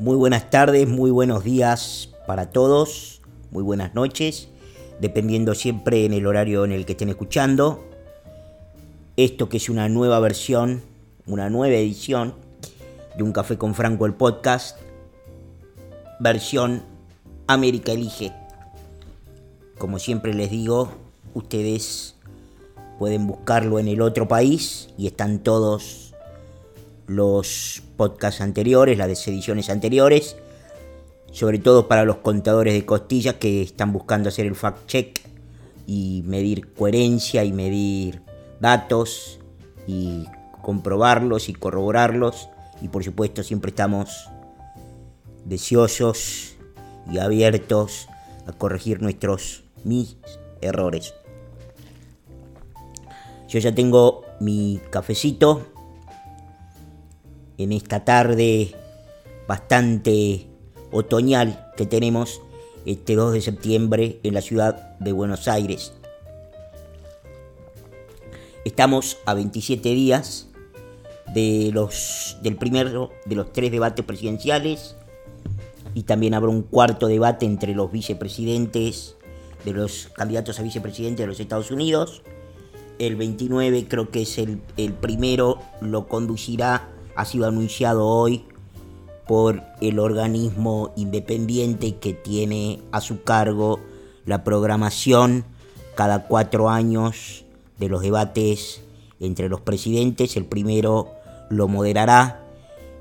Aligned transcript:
Muy 0.00 0.16
buenas 0.16 0.48
tardes, 0.48 0.88
muy 0.88 1.10
buenos 1.10 1.44
días 1.44 2.08
para 2.26 2.48
todos, 2.48 3.20
muy 3.50 3.62
buenas 3.62 3.94
noches, 3.94 4.48
dependiendo 4.98 5.54
siempre 5.54 6.06
en 6.06 6.14
el 6.14 6.26
horario 6.26 6.64
en 6.64 6.72
el 6.72 6.86
que 6.86 6.92
estén 6.92 7.10
escuchando. 7.10 7.84
Esto 9.18 9.50
que 9.50 9.58
es 9.58 9.68
una 9.68 9.90
nueva 9.90 10.18
versión, 10.18 10.80
una 11.26 11.50
nueva 11.50 11.74
edición 11.74 12.34
de 13.14 13.24
Un 13.24 13.32
Café 13.32 13.58
con 13.58 13.74
Franco 13.74 14.06
el 14.06 14.14
podcast, 14.14 14.78
versión 16.18 16.82
América 17.46 17.92
Elige. 17.92 18.32
Como 19.76 19.98
siempre 19.98 20.32
les 20.32 20.50
digo, 20.50 20.92
ustedes 21.34 22.14
pueden 22.98 23.26
buscarlo 23.26 23.78
en 23.78 23.88
el 23.88 24.00
otro 24.00 24.26
país 24.26 24.88
y 24.96 25.08
están 25.08 25.40
todos 25.40 26.09
los 27.10 27.82
podcasts 27.96 28.40
anteriores, 28.40 28.96
las 28.96 29.26
ediciones 29.26 29.68
anteriores, 29.68 30.36
sobre 31.32 31.58
todo 31.58 31.88
para 31.88 32.04
los 32.04 32.18
contadores 32.18 32.72
de 32.72 32.86
costillas 32.86 33.34
que 33.34 33.62
están 33.62 33.92
buscando 33.92 34.28
hacer 34.28 34.46
el 34.46 34.54
fact 34.54 34.86
check 34.86 35.20
y 35.88 36.22
medir 36.24 36.72
coherencia 36.72 37.42
y 37.42 37.52
medir 37.52 38.22
datos 38.60 39.40
y 39.88 40.24
comprobarlos 40.62 41.48
y 41.48 41.52
corroborarlos 41.52 42.48
y 42.80 42.86
por 42.86 43.02
supuesto 43.02 43.42
siempre 43.42 43.70
estamos 43.70 44.28
deseosos 45.44 46.54
y 47.10 47.18
abiertos 47.18 48.06
a 48.46 48.52
corregir 48.52 49.02
nuestros 49.02 49.64
mis 49.82 50.16
errores. 50.60 51.12
Yo 53.48 53.58
ya 53.58 53.74
tengo 53.74 54.22
mi 54.38 54.80
cafecito 54.90 55.66
en 57.62 57.72
esta 57.72 58.04
tarde 58.04 58.74
bastante 59.46 60.46
otoñal 60.92 61.70
que 61.76 61.84
tenemos 61.84 62.40
este 62.86 63.14
2 63.14 63.34
de 63.34 63.40
septiembre 63.42 64.20
en 64.22 64.32
la 64.32 64.40
ciudad 64.40 64.98
de 64.98 65.12
Buenos 65.12 65.46
Aires. 65.46 65.92
Estamos 68.64 69.18
a 69.26 69.34
27 69.34 69.90
días 69.90 70.48
de 71.34 71.70
los, 71.74 72.38
del 72.42 72.56
primero 72.56 73.10
de 73.26 73.34
los 73.34 73.52
tres 73.52 73.70
debates 73.70 74.04
presidenciales 74.06 74.96
y 75.94 76.04
también 76.04 76.32
habrá 76.32 76.48
un 76.48 76.62
cuarto 76.62 77.08
debate 77.08 77.44
entre 77.44 77.74
los 77.74 77.92
vicepresidentes 77.92 79.16
de 79.66 79.72
los 79.72 80.08
candidatos 80.14 80.58
a 80.58 80.62
vicepresidente 80.62 81.22
de 81.22 81.26
los 81.26 81.40
Estados 81.40 81.70
Unidos. 81.70 82.22
El 82.98 83.16
29 83.16 83.86
creo 83.86 84.10
que 84.10 84.22
es 84.22 84.38
el, 84.38 84.62
el 84.78 84.94
primero, 84.94 85.58
lo 85.82 86.08
conducirá 86.08 86.88
ha 87.20 87.26
sido 87.26 87.46
anunciado 87.46 88.06
hoy 88.06 88.46
por 89.28 89.62
el 89.82 89.98
organismo 89.98 90.90
independiente 90.96 91.96
que 91.96 92.14
tiene 92.14 92.80
a 92.92 93.02
su 93.02 93.24
cargo 93.24 93.78
la 94.24 94.42
programación 94.42 95.44
cada 95.96 96.26
cuatro 96.26 96.70
años 96.70 97.44
de 97.78 97.90
los 97.90 98.00
debates 98.00 98.80
entre 99.20 99.50
los 99.50 99.60
presidentes. 99.60 100.34
El 100.38 100.46
primero 100.46 101.10
lo 101.50 101.68
moderará 101.68 102.40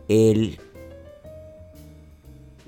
el 0.09 0.59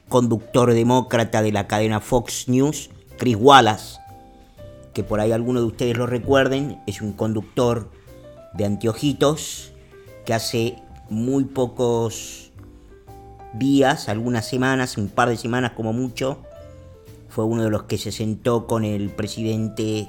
conductor 0.07 0.73
demócrata 0.73 1.41
de 1.41 1.51
la 1.51 1.67
cadena 1.67 1.99
Fox 1.99 2.47
News, 2.47 2.91
Chris 3.17 3.35
Wallace, 3.37 3.99
que 4.93 5.03
por 5.03 5.19
ahí 5.19 5.33
algunos 5.33 5.63
de 5.63 5.67
ustedes 5.67 5.97
lo 5.97 6.07
recuerden, 6.07 6.81
es 6.87 7.01
un 7.01 7.11
conductor 7.11 7.91
de 8.53 8.63
anteojitos 8.63 9.73
que 10.25 10.33
hace 10.33 10.77
muy 11.11 11.43
pocos 11.43 12.51
días, 13.53 14.07
algunas 14.07 14.47
semanas, 14.47 14.97
un 14.97 15.09
par 15.09 15.27
de 15.27 15.35
semanas 15.35 15.73
como 15.75 15.91
mucho, 15.91 16.39
fue 17.27 17.43
uno 17.43 17.63
de 17.63 17.69
los 17.69 17.83
que 17.83 17.97
se 17.97 18.13
sentó 18.13 18.65
con 18.65 18.85
el 18.85 19.09
presidente 19.09 20.07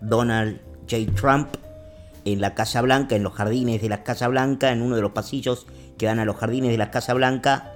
Donald 0.00 0.60
J. 0.90 1.12
Trump 1.14 1.48
en 2.24 2.40
la 2.40 2.54
Casa 2.54 2.82
Blanca, 2.82 3.14
en 3.14 3.22
los 3.22 3.32
jardines 3.32 3.80
de 3.80 3.88
la 3.88 4.02
Casa 4.02 4.26
Blanca, 4.26 4.72
en 4.72 4.82
uno 4.82 4.96
de 4.96 5.02
los 5.02 5.12
pasillos 5.12 5.66
que 5.96 6.06
dan 6.06 6.18
a 6.18 6.24
los 6.24 6.36
jardines 6.36 6.72
de 6.72 6.78
la 6.78 6.90
Casa 6.90 7.14
Blanca, 7.14 7.72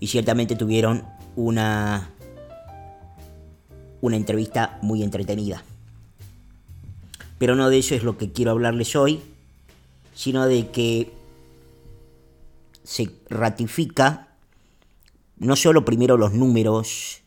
y 0.00 0.08
ciertamente 0.08 0.56
tuvieron 0.56 1.04
una, 1.36 2.10
una 4.02 4.16
entrevista 4.16 4.78
muy 4.82 5.02
entretenida. 5.02 5.64
Pero 7.38 7.56
no 7.56 7.70
de 7.70 7.78
eso 7.78 7.94
es 7.94 8.02
lo 8.02 8.18
que 8.18 8.30
quiero 8.30 8.50
hablarles 8.50 8.94
hoy, 8.94 9.22
sino 10.14 10.46
de 10.46 10.70
que 10.70 11.12
se 12.84 13.10
ratifica 13.28 14.28
no 15.36 15.56
solo 15.56 15.84
primero 15.84 16.16
los 16.16 16.32
números 16.32 17.22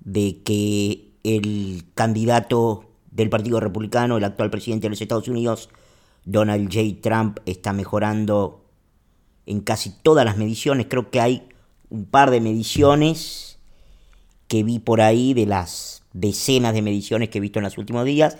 de 0.00 0.40
que 0.44 1.10
el 1.24 1.84
candidato 1.94 2.84
del 3.10 3.28
Partido 3.28 3.60
Republicano, 3.60 4.16
el 4.16 4.24
actual 4.24 4.50
presidente 4.50 4.86
de 4.86 4.90
los 4.90 5.00
Estados 5.00 5.28
Unidos, 5.28 5.68
Donald 6.24 6.72
J. 6.72 7.00
Trump, 7.00 7.38
está 7.46 7.72
mejorando 7.72 8.64
en 9.46 9.60
casi 9.60 9.90
todas 9.90 10.24
las 10.24 10.36
mediciones. 10.36 10.86
Creo 10.88 11.10
que 11.10 11.20
hay 11.20 11.48
un 11.90 12.06
par 12.06 12.30
de 12.30 12.40
mediciones 12.40 13.58
que 14.48 14.62
vi 14.62 14.78
por 14.78 15.00
ahí 15.00 15.34
de 15.34 15.46
las 15.46 16.02
decenas 16.12 16.74
de 16.74 16.82
mediciones 16.82 17.28
que 17.28 17.38
he 17.38 17.40
visto 17.40 17.58
en 17.58 17.64
los 17.64 17.78
últimos 17.78 18.04
días 18.04 18.36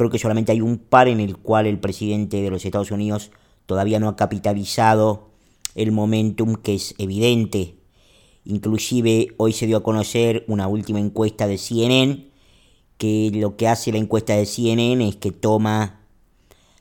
Creo 0.00 0.08
que 0.08 0.18
solamente 0.18 0.50
hay 0.50 0.62
un 0.62 0.78
par 0.78 1.08
en 1.08 1.20
el 1.20 1.36
cual 1.36 1.66
el 1.66 1.78
presidente 1.78 2.40
de 2.40 2.48
los 2.48 2.64
Estados 2.64 2.90
Unidos 2.90 3.32
todavía 3.66 4.00
no 4.00 4.08
ha 4.08 4.16
capitalizado 4.16 5.28
el 5.74 5.92
momentum 5.92 6.54
que 6.54 6.74
es 6.74 6.94
evidente. 6.96 7.74
Inclusive 8.46 9.34
hoy 9.36 9.52
se 9.52 9.66
dio 9.66 9.76
a 9.76 9.82
conocer 9.82 10.46
una 10.48 10.68
última 10.68 11.00
encuesta 11.00 11.46
de 11.46 11.58
CNN, 11.58 12.30
que 12.96 13.30
lo 13.34 13.58
que 13.58 13.68
hace 13.68 13.92
la 13.92 13.98
encuesta 13.98 14.34
de 14.34 14.46
CNN 14.46 15.06
es 15.06 15.16
que 15.16 15.32
toma 15.32 16.00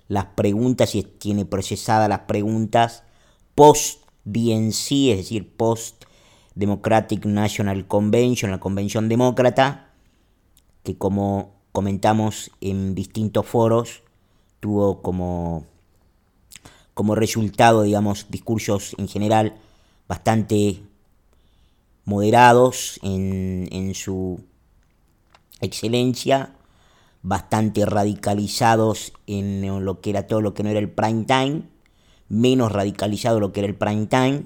las 0.08 0.28
preguntas 0.28 0.96
y 0.96 1.04
tiene 1.04 1.44
procesadas 1.44 2.08
las 2.08 2.20
preguntas 2.20 3.04
post 3.54 4.02
DNC, 4.24 5.12
es 5.12 5.18
decir, 5.18 5.58
post 5.58 6.06
Democratic 6.56 7.26
National 7.26 7.86
Convention, 7.86 8.50
la 8.50 8.62
convención 8.62 9.10
demócrata, 9.10 9.92
que 10.84 10.98
como 10.98 11.59
comentamos 11.80 12.52
en 12.60 12.94
distintos 12.94 13.46
foros, 13.46 14.04
tuvo 14.60 15.02
como, 15.02 15.66
como 16.94 17.16
resultado, 17.16 17.84
digamos, 17.84 18.26
discursos 18.30 18.98
en 18.98 19.08
general 19.08 19.56
bastante 20.06 20.84
moderados 22.04 23.00
en, 23.02 23.70
en 23.72 23.96
su 23.96 24.44
excelencia, 25.62 26.54
bastante 27.22 27.86
radicalizados 27.86 29.14
en 29.26 29.86
lo 29.86 30.02
que 30.02 30.10
era 30.10 30.28
todo 30.28 30.42
lo 30.42 30.54
que 30.54 30.64
no 30.64 30.70
era 30.70 30.82
el 30.82 30.90
prime 30.90 31.24
time, 31.24 31.62
menos 32.28 32.74
radicalizado 32.74 33.40
lo 33.40 33.54
que 33.54 33.62
era 33.62 33.70
el 33.70 33.76
prime 33.76 34.08
time, 34.08 34.44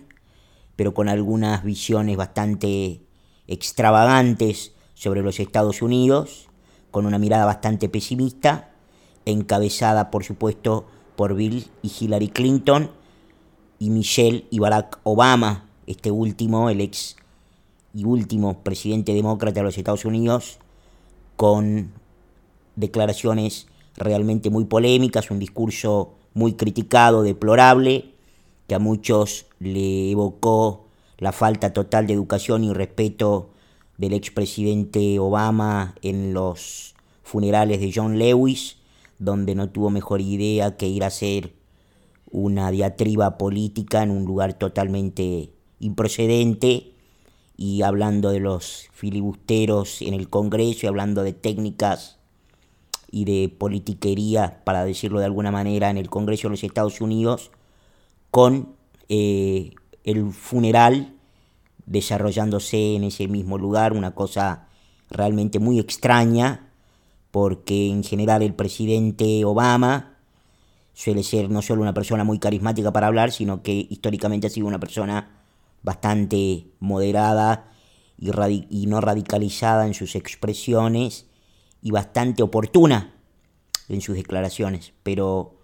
pero 0.75 0.93
con 0.93 1.09
algunas 1.09 1.63
visiones 1.63 2.15
bastante 2.15 3.01
extravagantes 3.47 4.73
sobre 4.93 5.23
los 5.23 5.39
Estados 5.39 5.81
Unidos 5.81 6.52
con 6.93 7.07
una 7.07 7.17
mirada 7.17 7.45
bastante 7.45 7.89
pesimista, 7.89 8.69
encabezada 9.25 10.11
por 10.11 10.23
supuesto 10.23 10.85
por 11.15 11.33
Bill 11.33 11.65
y 11.81 11.91
Hillary 11.99 12.27
Clinton 12.27 12.91
y 13.79 13.89
Michelle 13.89 14.45
y 14.51 14.59
Barack 14.59 14.99
Obama, 15.01 15.67
este 15.87 16.11
último, 16.11 16.69
el 16.69 16.81
ex 16.81 17.15
y 17.95 18.05
último 18.05 18.61
presidente 18.61 19.15
demócrata 19.15 19.61
de 19.61 19.63
los 19.63 19.75
Estados 19.75 20.05
Unidos, 20.05 20.59
con 21.35 21.91
declaraciones 22.75 23.65
realmente 23.97 24.51
muy 24.51 24.65
polémicas, 24.65 25.31
un 25.31 25.39
discurso 25.39 26.13
muy 26.35 26.53
criticado, 26.53 27.23
deplorable, 27.23 28.13
que 28.67 28.75
a 28.75 28.79
muchos 28.79 29.47
le 29.57 30.11
evocó 30.11 30.85
la 31.17 31.31
falta 31.31 31.73
total 31.73 32.05
de 32.05 32.13
educación 32.13 32.63
y 32.63 32.71
respeto 32.71 33.49
del 33.97 34.13
expresidente 34.13 35.19
Obama 35.19 35.95
en 36.01 36.33
los 36.33 36.95
funerales 37.23 37.79
de 37.79 37.91
John 37.93 38.17
Lewis, 38.17 38.77
donde 39.19 39.55
no 39.55 39.69
tuvo 39.69 39.89
mejor 39.89 40.21
idea 40.21 40.77
que 40.77 40.87
ir 40.87 41.03
a 41.03 41.07
hacer 41.07 41.53
una 42.31 42.71
diatriba 42.71 43.37
política 43.37 44.03
en 44.03 44.09
un 44.09 44.25
lugar 44.25 44.55
totalmente 44.55 45.51
improcedente 45.79 46.93
y 47.55 47.83
hablando 47.83 48.31
de 48.31 48.39
los 48.39 48.87
filibusteros 48.91 50.01
en 50.01 50.13
el 50.13 50.29
Congreso 50.29 50.85
y 50.85 50.89
hablando 50.89 51.23
de 51.23 51.33
técnicas 51.33 52.17
y 53.11 53.25
de 53.25 53.49
politiquería, 53.49 54.63
para 54.63 54.83
decirlo 54.85 55.19
de 55.19 55.25
alguna 55.25 55.51
manera, 55.51 55.91
en 55.91 55.97
el 55.97 56.09
Congreso 56.09 56.47
de 56.47 56.53
los 56.53 56.63
Estados 56.63 56.99
Unidos, 56.99 57.51
con 58.31 58.75
eh, 59.07 59.71
el 60.03 60.31
funeral 60.31 61.12
desarrollándose 61.85 62.95
en 62.95 63.03
ese 63.03 63.27
mismo 63.27 63.57
lugar, 63.57 63.93
una 63.93 64.15
cosa 64.15 64.67
realmente 65.09 65.59
muy 65.59 65.79
extraña, 65.79 66.71
porque 67.31 67.89
en 67.89 68.03
general 68.03 68.41
el 68.41 68.53
presidente 68.53 69.43
Obama 69.45 70.17
suele 70.93 71.23
ser 71.23 71.49
no 71.49 71.61
solo 71.61 71.81
una 71.81 71.93
persona 71.93 72.23
muy 72.23 72.39
carismática 72.39 72.93
para 72.93 73.07
hablar, 73.07 73.31
sino 73.31 73.63
que 73.63 73.87
históricamente 73.89 74.47
ha 74.47 74.49
sido 74.49 74.67
una 74.67 74.79
persona 74.79 75.39
bastante 75.81 76.67
moderada 76.79 77.71
y, 78.17 78.85
no 78.87 79.01
radicalizada 79.01 79.85
en 79.85 79.93
sus 79.93 80.15
expresiones 80.15 81.27
y 81.81 81.91
bastante 81.91 82.43
oportuna 82.43 83.15
en 83.89 84.01
sus 84.01 84.15
declaraciones. 84.15 84.93
Pero, 85.03 85.55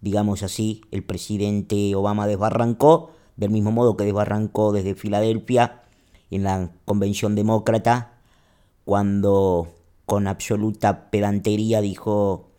digamos 0.00 0.42
así, 0.42 0.82
el 0.90 1.04
presidente 1.04 1.94
Obama 1.94 2.26
desbarrancó, 2.26 3.12
del 3.36 3.50
mismo 3.50 3.72
modo 3.72 3.96
que 3.96 4.04
desbarrancó 4.04 4.72
desde 4.72 4.94
Filadelfia 4.94 5.82
en 6.30 6.44
la 6.44 6.70
convención 6.84 7.34
demócrata, 7.34 8.12
cuando 8.84 9.72
con 10.06 10.26
absoluta 10.26 11.10
pedantería 11.10 11.80
dijo, 11.80 12.50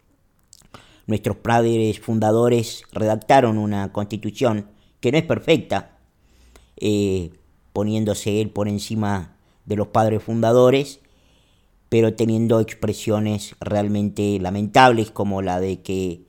nuestros 1.07 1.37
padres 1.37 1.99
fundadores 1.99 2.83
redactaron 2.91 3.57
una 3.57 3.91
constitución 3.91 4.67
que 4.99 5.11
no 5.11 5.17
es 5.17 5.23
perfecta, 5.23 5.97
eh, 6.77 7.31
poniéndose 7.73 8.41
él 8.41 8.49
por 8.49 8.67
encima 8.67 9.35
de 9.65 9.75
los 9.75 9.87
padres 9.87 10.23
fundadores, 10.23 10.99
pero 11.89 12.15
teniendo 12.15 12.59
expresiones 12.59 13.55
realmente 13.59 14.39
lamentables 14.39 15.11
como 15.11 15.41
la 15.41 15.59
de 15.59 15.81
que 15.81 16.25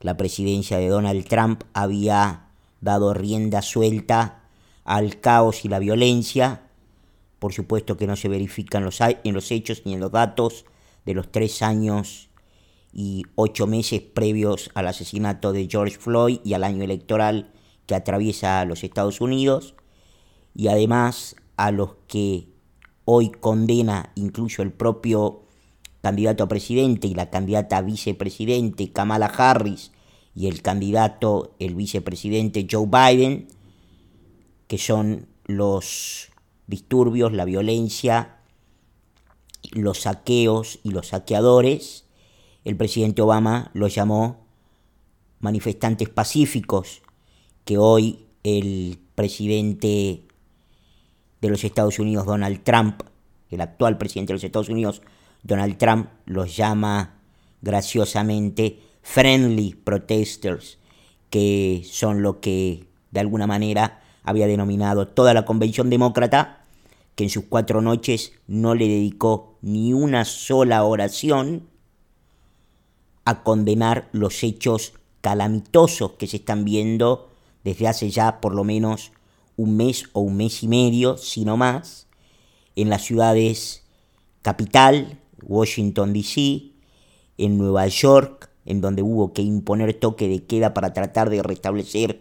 la 0.00 0.16
presidencia 0.16 0.78
de 0.78 0.88
Donald 0.88 1.24
Trump 1.26 1.62
había 1.72 2.48
dado 2.82 3.14
rienda 3.14 3.62
suelta 3.62 4.42
al 4.84 5.20
caos 5.20 5.64
y 5.64 5.68
la 5.68 5.78
violencia. 5.78 6.68
Por 7.38 7.54
supuesto 7.54 7.96
que 7.96 8.06
no 8.06 8.16
se 8.16 8.28
verifican 8.28 8.84
los, 8.84 9.00
en 9.00 9.32
los 9.32 9.50
hechos 9.50 9.82
ni 9.86 9.94
en 9.94 10.00
los 10.00 10.12
datos 10.12 10.66
de 11.06 11.14
los 11.14 11.32
tres 11.32 11.62
años 11.62 12.28
y 12.92 13.22
ocho 13.36 13.66
meses 13.66 14.02
previos 14.02 14.70
al 14.74 14.88
asesinato 14.88 15.52
de 15.52 15.66
George 15.70 15.96
Floyd 15.96 16.40
y 16.44 16.52
al 16.52 16.64
año 16.64 16.84
electoral 16.84 17.52
que 17.86 17.94
atraviesa 17.94 18.64
los 18.64 18.84
Estados 18.84 19.20
Unidos, 19.20 19.74
y 20.54 20.68
además 20.68 21.36
a 21.56 21.70
los 21.72 21.94
que 22.06 22.48
hoy 23.04 23.30
condena 23.30 24.12
incluso 24.14 24.62
el 24.62 24.72
propio 24.72 25.42
candidato 26.02 26.44
a 26.44 26.48
presidente 26.48 27.06
y 27.06 27.14
la 27.14 27.30
candidata 27.30 27.78
a 27.78 27.82
vicepresidente 27.82 28.92
Kamala 28.92 29.26
Harris 29.26 29.91
y 30.34 30.46
el 30.46 30.62
candidato, 30.62 31.54
el 31.58 31.74
vicepresidente 31.74 32.66
Joe 32.70 32.86
Biden, 32.86 33.48
que 34.66 34.78
son 34.78 35.26
los 35.44 36.30
disturbios, 36.66 37.32
la 37.32 37.44
violencia, 37.44 38.38
los 39.72 40.02
saqueos 40.02 40.80
y 40.82 40.90
los 40.90 41.08
saqueadores, 41.08 42.06
el 42.64 42.76
presidente 42.76 43.22
Obama 43.22 43.70
los 43.74 43.94
llamó 43.94 44.46
manifestantes 45.40 46.08
pacíficos, 46.08 47.02
que 47.64 47.76
hoy 47.76 48.26
el 48.44 48.98
presidente 49.14 50.22
de 51.40 51.48
los 51.48 51.64
Estados 51.64 51.98
Unidos, 51.98 52.24
Donald 52.24 52.62
Trump, 52.62 53.02
el 53.50 53.60
actual 53.60 53.98
presidente 53.98 54.32
de 54.32 54.36
los 54.36 54.44
Estados 54.44 54.68
Unidos, 54.68 55.02
Donald 55.42 55.76
Trump, 55.76 56.08
los 56.24 56.56
llama 56.56 57.18
graciosamente 57.60 58.78
friendly 59.02 59.74
protesters, 59.74 60.78
que 61.30 61.82
son 61.84 62.22
lo 62.22 62.40
que 62.40 62.86
de 63.10 63.20
alguna 63.20 63.46
manera 63.46 64.02
había 64.22 64.46
denominado 64.46 65.08
toda 65.08 65.34
la 65.34 65.44
convención 65.44 65.90
demócrata, 65.90 66.64
que 67.14 67.24
en 67.24 67.30
sus 67.30 67.44
cuatro 67.44 67.82
noches 67.82 68.32
no 68.46 68.74
le 68.74 68.88
dedicó 68.88 69.58
ni 69.60 69.92
una 69.92 70.24
sola 70.24 70.84
oración 70.84 71.68
a 73.24 73.42
condenar 73.42 74.08
los 74.12 74.42
hechos 74.42 74.94
calamitosos 75.20 76.12
que 76.12 76.26
se 76.26 76.38
están 76.38 76.64
viendo 76.64 77.30
desde 77.64 77.86
hace 77.88 78.10
ya 78.10 78.40
por 78.40 78.54
lo 78.54 78.64
menos 78.64 79.12
un 79.56 79.76
mes 79.76 80.08
o 80.12 80.20
un 80.20 80.36
mes 80.36 80.62
y 80.62 80.68
medio, 80.68 81.16
si 81.16 81.44
no 81.44 81.56
más, 81.56 82.06
en 82.74 82.88
las 82.88 83.02
ciudades 83.02 83.84
capital, 84.40 85.20
Washington, 85.42 86.12
D.C., 86.12 86.72
en 87.38 87.58
Nueva 87.58 87.86
York, 87.86 88.50
en 88.64 88.80
donde 88.80 89.02
hubo 89.02 89.32
que 89.32 89.42
imponer 89.42 89.94
toque 89.94 90.28
de 90.28 90.44
queda 90.44 90.74
para 90.74 90.92
tratar 90.92 91.30
de 91.30 91.42
restablecer 91.42 92.20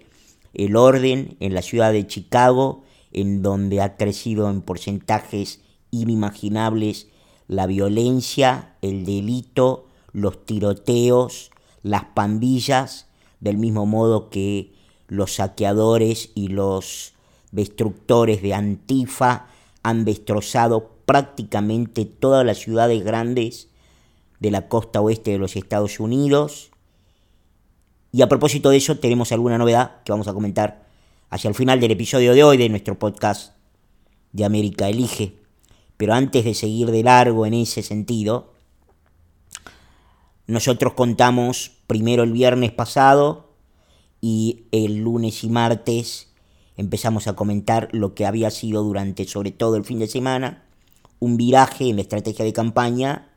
el 0.54 0.76
orden, 0.76 1.38
en 1.40 1.54
la 1.54 1.62
ciudad 1.62 1.94
de 1.94 2.08
Chicago, 2.08 2.84
en 3.12 3.42
donde 3.42 3.82
ha 3.82 3.98
crecido 3.98 4.50
en 4.50 4.62
porcentajes 4.62 5.62
inimaginables 5.92 7.08
la 7.48 7.68
violencia, 7.68 8.76
el 8.82 9.06
delito, 9.06 9.88
los 10.14 10.46
tiroteos, 10.46 11.52
las 11.84 12.06
pandillas, 12.06 13.08
del 13.40 13.58
mismo 13.58 13.86
modo 13.86 14.30
que 14.30 14.74
los 15.08 15.36
saqueadores 15.36 16.32
y 16.36 16.48
los 16.48 17.14
destructores 17.52 18.42
de 18.42 18.54
Antifa 18.54 19.48
han 19.84 20.06
destrozado 20.06 20.92
prácticamente 21.06 22.06
todas 22.06 22.46
las 22.46 22.60
ciudades 22.60 23.04
grandes 23.04 23.71
de 24.42 24.52
la 24.52 24.68
costa 24.68 25.00
oeste 25.00 25.32
de 25.32 25.38
los 25.38 25.56
Estados 25.56 26.00
Unidos. 26.00 26.72
Y 28.12 28.24
a 28.24 28.28
propósito 28.28 28.72
de 28.72 28.78
eso, 28.78 28.98
tenemos 28.98 29.32
alguna 29.32 29.60
novedad 29.60 30.04
que 30.04 30.12
vamos 30.12 30.28
a 30.28 30.34
comentar 30.34 30.88
hacia 31.30 31.48
el 31.48 31.56
final 31.56 31.80
del 31.80 31.92
episodio 31.92 32.34
de 32.34 32.44
hoy 32.44 32.58
de 32.58 32.68
nuestro 32.68 32.98
podcast 32.98 33.54
de 34.34 34.44
América 34.44 34.90
Elige. 34.90 35.36
Pero 35.96 36.16
antes 36.16 36.44
de 36.44 36.56
seguir 36.56 36.90
de 36.90 37.04
largo 37.04 37.46
en 37.46 37.54
ese 37.54 37.84
sentido, 37.84 38.52
nosotros 40.48 40.94
contamos 40.94 41.74
primero 41.86 42.24
el 42.24 42.34
viernes 42.34 42.72
pasado 42.72 43.54
y 44.22 44.64
el 44.72 45.04
lunes 45.04 45.44
y 45.44 45.50
martes 45.50 46.34
empezamos 46.78 47.28
a 47.28 47.34
comentar 47.34 47.90
lo 47.92 48.16
que 48.16 48.26
había 48.26 48.50
sido 48.50 48.84
durante 48.84 49.28
sobre 49.28 49.52
todo 49.52 49.76
el 49.76 49.86
fin 49.86 50.00
de 50.00 50.08
semana 50.08 50.64
un 51.20 51.38
viraje 51.38 51.90
en 51.90 51.98
la 51.98 52.02
estrategia 52.02 52.44
de 52.44 52.54
campaña 52.54 53.31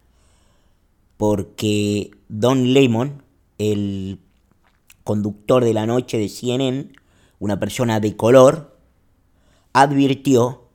porque 1.16 2.10
Don 2.28 2.72
Lemon, 2.72 3.22
el 3.58 4.20
conductor 5.04 5.64
de 5.64 5.74
la 5.74 5.86
noche 5.86 6.18
de 6.18 6.28
CNN, 6.28 6.92
una 7.38 7.60
persona 7.60 8.00
de 8.00 8.16
color, 8.16 8.78
advirtió 9.72 10.68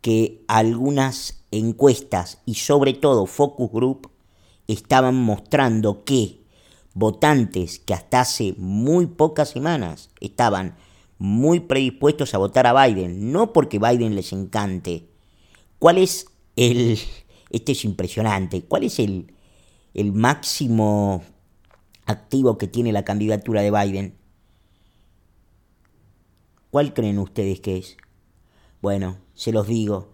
que 0.00 0.44
algunas 0.46 1.44
encuestas 1.50 2.40
y 2.44 2.54
sobre 2.54 2.92
todo 2.92 3.26
focus 3.26 3.72
group 3.72 4.10
estaban 4.68 5.14
mostrando 5.14 6.04
que 6.04 6.40
votantes 6.94 7.78
que 7.78 7.94
hasta 7.94 8.20
hace 8.20 8.54
muy 8.56 9.06
pocas 9.06 9.50
semanas 9.50 10.10
estaban 10.20 10.76
muy 11.18 11.60
predispuestos 11.60 12.34
a 12.34 12.38
votar 12.38 12.66
a 12.66 12.86
Biden, 12.86 13.32
no 13.32 13.52
porque 13.52 13.78
Biden 13.78 14.14
les 14.14 14.32
encante. 14.32 15.08
¿Cuál 15.78 15.98
es 15.98 16.26
el... 16.56 16.98
Este 17.48 17.72
es 17.72 17.84
impresionante. 17.84 18.62
¿Cuál 18.62 18.82
es 18.82 18.98
el, 18.98 19.32
el 19.96 20.12
máximo 20.12 21.24
activo 22.04 22.58
que 22.58 22.68
tiene 22.68 22.92
la 22.92 23.02
candidatura 23.02 23.62
de 23.62 23.70
Biden? 23.70 24.14
¿Cuál 26.70 26.92
creen 26.92 27.18
ustedes 27.18 27.60
que 27.60 27.78
es? 27.78 27.96
Bueno, 28.82 29.16
se 29.32 29.52
los 29.52 29.66
digo. 29.66 30.10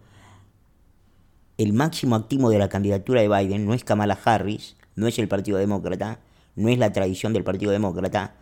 El 1.57 1.73
máximo 1.73 2.15
activo 2.15 2.49
de 2.49 2.59
la 2.59 2.69
candidatura 2.69 3.19
de 3.19 3.27
Biden 3.27 3.65
no 3.65 3.73
es 3.73 3.83
Kamala 3.83 4.17
Harris, 4.23 4.77
no 4.95 5.07
es 5.07 5.19
el 5.19 5.27
Partido 5.27 5.57
Demócrata, 5.57 6.21
no 6.55 6.69
es 6.69 6.77
la 6.77 6.93
tradición 6.93 7.33
del 7.33 7.43
Partido 7.43 7.73
Demócrata, 7.73 8.35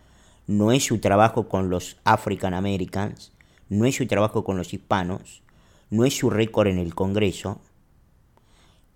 no 0.46 0.70
es 0.70 0.84
su 0.84 1.00
trabajo 1.00 1.48
con 1.48 1.70
los 1.70 1.96
African 2.04 2.54
Americans, 2.54 3.32
no 3.68 3.84
es 3.84 3.96
su 3.96 4.06
trabajo 4.06 4.44
con 4.44 4.56
los 4.56 4.72
hispanos, 4.72 5.42
no 5.90 6.04
es 6.04 6.16
su 6.16 6.30
récord 6.30 6.68
en 6.68 6.78
el 6.78 6.94
Congreso, 6.94 7.60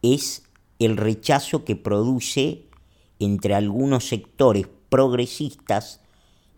es 0.00 0.45
el 0.78 0.96
rechazo 0.96 1.64
que 1.64 1.76
produce 1.76 2.64
entre 3.18 3.54
algunos 3.54 4.08
sectores 4.08 4.68
progresistas 4.88 6.00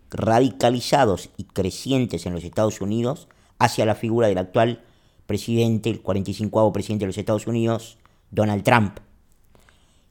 radicalizados 0.09 1.29
y 1.37 1.43
crecientes 1.45 2.25
en 2.25 2.33
los 2.33 2.43
Estados 2.43 2.81
Unidos 2.81 3.27
hacia 3.59 3.85
la 3.85 3.95
figura 3.95 4.27
del 4.27 4.37
actual 4.37 4.83
presidente, 5.25 5.89
el 5.89 6.01
45 6.01 6.73
presidente 6.73 7.03
de 7.03 7.07
los 7.07 7.17
Estados 7.17 7.47
Unidos, 7.47 7.97
Donald 8.31 8.63
Trump. 8.63 8.99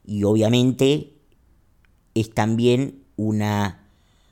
Y 0.05 0.23
obviamente 0.23 1.13
es 2.15 2.33
también 2.33 3.03
una 3.15 3.79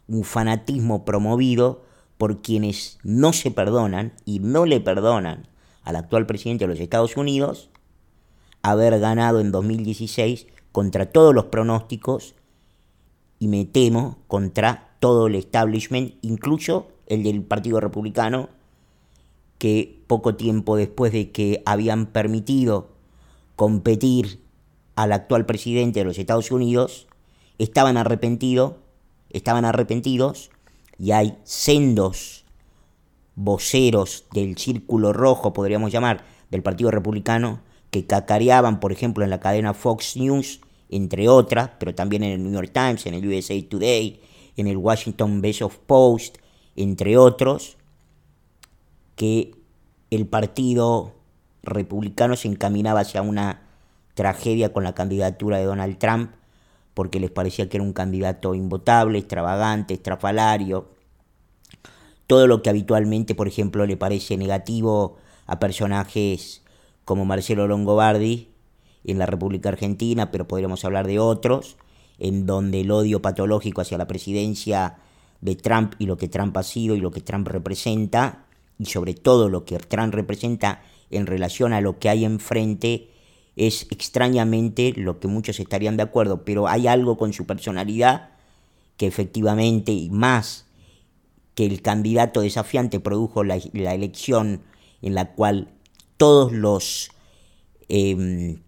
un 0.08 0.24
fanatismo 0.24 1.06
promovido 1.06 1.84
por 2.18 2.42
quienes 2.42 2.98
no 3.04 3.34
se 3.34 3.52
perdonan 3.52 4.14
y 4.26 4.40
no 4.40 4.66
le 4.66 4.80
perdonan 4.80 5.48
al 5.84 5.96
actual 5.96 6.26
presidente 6.26 6.66
de 6.66 6.70
los 6.70 6.80
Estados 6.80 7.18
Unidos 7.18 7.70
haber 8.72 9.00
ganado 9.00 9.40
en 9.40 9.52
2016 9.52 10.48
contra 10.72 11.08
todos 11.08 11.34
los 11.34 11.46
pronósticos 11.46 12.36
y 13.40 13.48
me 13.48 13.66
temo 13.66 14.18
contra 14.28 14.96
todo 15.00 15.28
el 15.28 15.36
establishment, 15.36 16.16
incluso 16.22 16.88
el 17.08 17.24
del 17.24 17.44
Partido 17.44 17.80
Republicano, 17.80 18.50
que 19.58 20.02
poco 20.08 20.36
tiempo 20.36 20.76
después 20.76 21.12
de 21.12 21.32
que 21.32 21.62
habían 21.66 22.08
permitido 22.08 22.90
competir 23.56 24.42
al 24.96 25.12
actual 25.12 25.46
presidente 25.46 26.00
de 26.00 26.06
los 26.06 26.18
Estados 26.18 26.52
Unidos, 26.52 27.08
estaban 27.58 27.98
arrepentidos 27.98 28.74
estaban 29.30 29.66
arrepentidos 29.66 30.52
y 30.98 31.12
hay 31.12 31.38
sendos 31.44 32.46
voceros 33.36 34.26
del 34.34 34.58
círculo 34.58 35.14
rojo, 35.14 35.54
podríamos 35.54 35.92
llamar, 35.92 36.24
del 36.50 36.64
Partido 36.64 36.92
Republicano, 36.92 37.60
que 38.02 38.08
cacareaban, 38.08 38.80
por 38.80 38.92
ejemplo, 38.92 39.24
en 39.24 39.30
la 39.30 39.40
cadena 39.40 39.74
Fox 39.74 40.18
News, 40.18 40.62
entre 40.90 41.28
otras, 41.28 41.72
pero 41.80 41.96
también 41.96 42.24
en 42.24 42.32
el 42.32 42.44
New 42.44 42.54
York 42.54 42.72
Times, 42.74 43.06
en 43.06 43.16
el 43.16 43.28
USA 43.28 43.56
Today, 43.68 44.22
en 44.56 44.68
el 44.68 44.78
Washington 44.78 45.42
of 45.62 45.78
Post, 45.80 46.38
entre 46.76 47.18
otros, 47.18 47.78
que 49.16 49.52
el 50.12 50.28
Partido 50.28 51.16
Republicano 51.64 52.36
se 52.36 52.48
encaminaba 52.48 53.02
hacia 53.02 53.22
una 53.22 53.64
tragedia 54.14 54.72
con 54.72 54.84
la 54.84 54.94
candidatura 54.94 55.58
de 55.58 55.66
Donald 55.66 55.98
Trump, 55.98 56.32
porque 56.94 57.20
les 57.20 57.32
parecía 57.32 57.68
que 57.68 57.78
era 57.78 57.84
un 57.84 57.94
candidato 57.94 58.56
invotable, 58.56 59.20
extravagante, 59.20 59.96
estrafalario, 59.96 60.90
todo 62.28 62.46
lo 62.48 62.62
que 62.62 62.70
habitualmente, 62.70 63.36
por 63.36 63.48
ejemplo, 63.48 63.86
le 63.86 63.98
parece 63.98 64.38
negativo 64.38 65.18
a 65.46 65.60
personajes 65.60 66.62
como 67.08 67.24
Marcelo 67.24 67.70
Longobardi 67.70 68.50
en 69.06 69.18
la 69.18 69.26
República 69.26 69.70
Argentina, 69.70 70.30
pero 70.30 70.46
podríamos 70.46 70.84
hablar 70.84 71.08
de 71.08 71.20
otros, 71.20 71.78
en 72.20 72.46
donde 72.46 72.82
el 72.82 72.92
odio 72.92 73.22
patológico 73.22 73.80
hacia 73.80 73.98
la 73.98 74.08
presidencia 74.08 74.98
de 75.40 75.56
Trump 75.56 75.94
y 76.00 76.06
lo 76.06 76.18
que 76.18 76.28
Trump 76.28 76.58
ha 76.58 76.64
sido 76.64 76.98
y 76.98 77.00
lo 77.00 77.12
que 77.12 77.22
Trump 77.22 77.48
representa, 77.48 78.46
y 78.78 78.88
sobre 78.88 79.14
todo 79.14 79.48
lo 79.48 79.64
que 79.64 79.78
Trump 79.78 80.14
representa 80.14 80.82
en 81.10 81.28
relación 81.28 81.72
a 81.72 81.80
lo 81.80 81.98
que 81.98 82.10
hay 82.10 82.26
enfrente, 82.26 83.08
es 83.56 83.88
extrañamente 83.90 84.92
lo 84.98 85.22
que 85.22 85.30
muchos 85.30 85.62
estarían 85.62 85.96
de 85.96 86.04
acuerdo, 86.04 86.44
pero 86.44 86.68
hay 86.68 86.88
algo 86.88 87.18
con 87.18 87.32
su 87.32 87.46
personalidad 87.46 88.32
que 88.98 89.08
efectivamente, 89.08 89.94
y 89.94 90.10
más 90.10 90.66
que 91.56 91.66
el 91.66 91.82
candidato 91.82 92.42
desafiante 92.42 93.00
produjo 93.00 93.46
la, 93.46 93.56
elección 93.56 94.64
en 95.02 95.16
la 95.16 95.32
cual 95.32 95.70
todos 96.18 96.52
los, 96.52 97.10
em, 97.90 98.62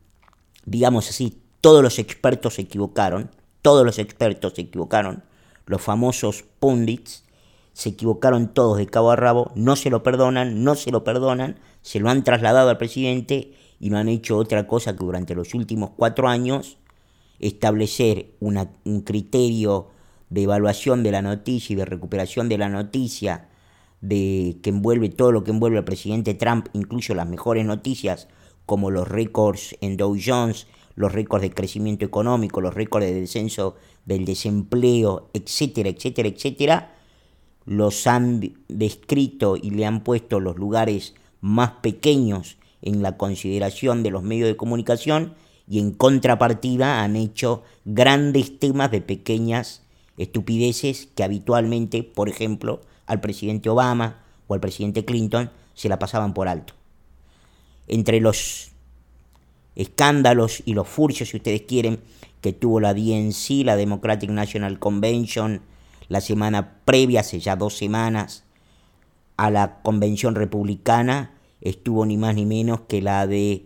digamos 0.66 1.10
así, 1.10 1.42
todos 1.62 1.84
los 1.84 2.00
expertos 2.00 2.56
se 2.56 2.62
equivocaron, 2.62 3.32
todos 3.62 3.86
los 3.86 4.00
expertos 4.00 4.54
se 4.56 4.62
equivocaron, 4.62 5.24
los 5.66 5.82
famosos 5.82 6.46
pundits 6.60 7.26
se 7.74 7.90
equivocaron 7.90 8.54
todos 8.54 8.78
de 8.78 8.88
cabo 8.88 9.12
a 9.12 9.16
rabo, 9.16 9.52
no 9.56 9.76
se 9.76 9.90
lo 9.90 10.04
perdonan, 10.04 10.64
no 10.64 10.76
se 10.76 10.92
lo 10.92 11.04
perdonan, 11.04 11.60
se 11.82 12.00
lo 12.00 12.10
han 12.10 12.24
trasladado 12.24 12.70
al 12.70 12.78
presidente 12.78 13.54
y 13.80 13.90
no 13.90 13.98
han 13.98 14.10
hecho 14.10 14.38
otra 14.38 14.68
cosa 14.68 14.94
que 14.94 15.06
durante 15.06 15.36
los 15.36 15.54
últimos 15.54 15.92
cuatro 15.96 16.28
años 16.28 16.78
establecer 17.40 18.32
un 18.40 19.02
criterio 19.02 19.88
de 20.30 20.44
evaluación 20.44 21.04
de 21.04 21.12
la 21.12 21.22
noticia 21.22 21.74
y 21.74 21.78
de 21.78 21.86
recuperación 21.86 22.50
de 22.50 22.58
la 22.58 22.70
noticia 22.70 23.49
de 24.02 24.58
que 24.64 24.70
envuelve 24.70 25.10
todo 25.10 25.32
lo 25.32 25.44
que 25.44 25.52
envuelve 25.52 25.78
al 25.78 25.86
presidente 25.86 26.34
Trump, 26.34 26.68
incluso 26.74 27.14
las 27.14 27.28
mejores 27.28 27.66
noticias 27.66 28.28
como 28.66 28.92
los 28.92 29.08
récords 29.08 29.76
en 29.82 29.98
Dow 29.98 30.16
Jones, 30.24 30.68
los 30.96 31.12
récords 31.12 31.42
de 31.42 31.52
crecimiento 31.52 32.06
económico, 32.06 32.62
los 32.62 32.74
récords 32.74 33.06
de 33.06 33.14
descenso 33.14 33.76
del 34.06 34.26
desempleo, 34.26 35.30
etcétera, 35.34 35.90
etcétera, 35.90 36.30
etcétera, 36.30 36.96
los 37.66 38.08
han 38.08 38.54
descrito 38.68 39.56
y 39.56 39.72
le 39.72 39.86
han 39.86 40.04
puesto 40.04 40.40
los 40.40 40.58
lugares 40.58 41.16
más 41.42 41.72
pequeños 41.82 42.58
en 42.82 43.02
la 43.02 43.18
consideración 43.18 44.04
de 44.04 44.12
los 44.12 44.24
medios 44.24 44.48
de 44.48 44.58
comunicación 44.58 45.36
y 45.68 45.80
en 45.80 45.92
contrapartida 45.92 47.04
han 47.04 47.16
hecho 47.16 47.64
grandes 47.86 48.60
temas 48.60 48.92
de 48.92 49.02
pequeñas 49.02 49.84
estupideces 50.18 51.08
que 51.16 51.24
habitualmente, 51.24 52.04
por 52.04 52.28
ejemplo, 52.28 52.82
al 53.10 53.20
presidente 53.20 53.70
Obama 53.70 54.24
o 54.48 54.54
al 54.54 54.62
presidente 54.62 55.04
Clinton 55.04 55.52
se 55.74 55.90
la 55.90 56.00
pasaban 56.00 56.34
por 56.34 56.48
alto. 56.48 56.74
Entre 57.88 58.22
los 58.22 58.72
escándalos 59.76 60.62
y 60.66 60.74
los 60.74 60.88
furcios, 60.88 61.30
si 61.30 61.38
ustedes 61.38 61.64
quieren, 61.64 62.00
que 62.42 62.54
tuvo 62.54 62.80
la 62.80 62.94
DNC, 62.94 63.66
la 63.66 63.76
Democratic 63.76 64.30
National 64.30 64.80
Convention, 64.80 65.62
la 66.08 66.22
semana 66.22 66.78
previa, 66.86 67.22
hace 67.22 67.40
ya 67.40 67.56
dos 67.56 67.78
semanas, 67.78 68.44
a 69.38 69.50
la 69.50 69.82
convención 69.82 70.36
republicana, 70.36 71.34
estuvo 71.62 72.06
ni 72.06 72.18
más 72.18 72.36
ni 72.36 72.46
menos 72.46 72.82
que 72.82 73.02
la 73.02 73.26
de 73.26 73.66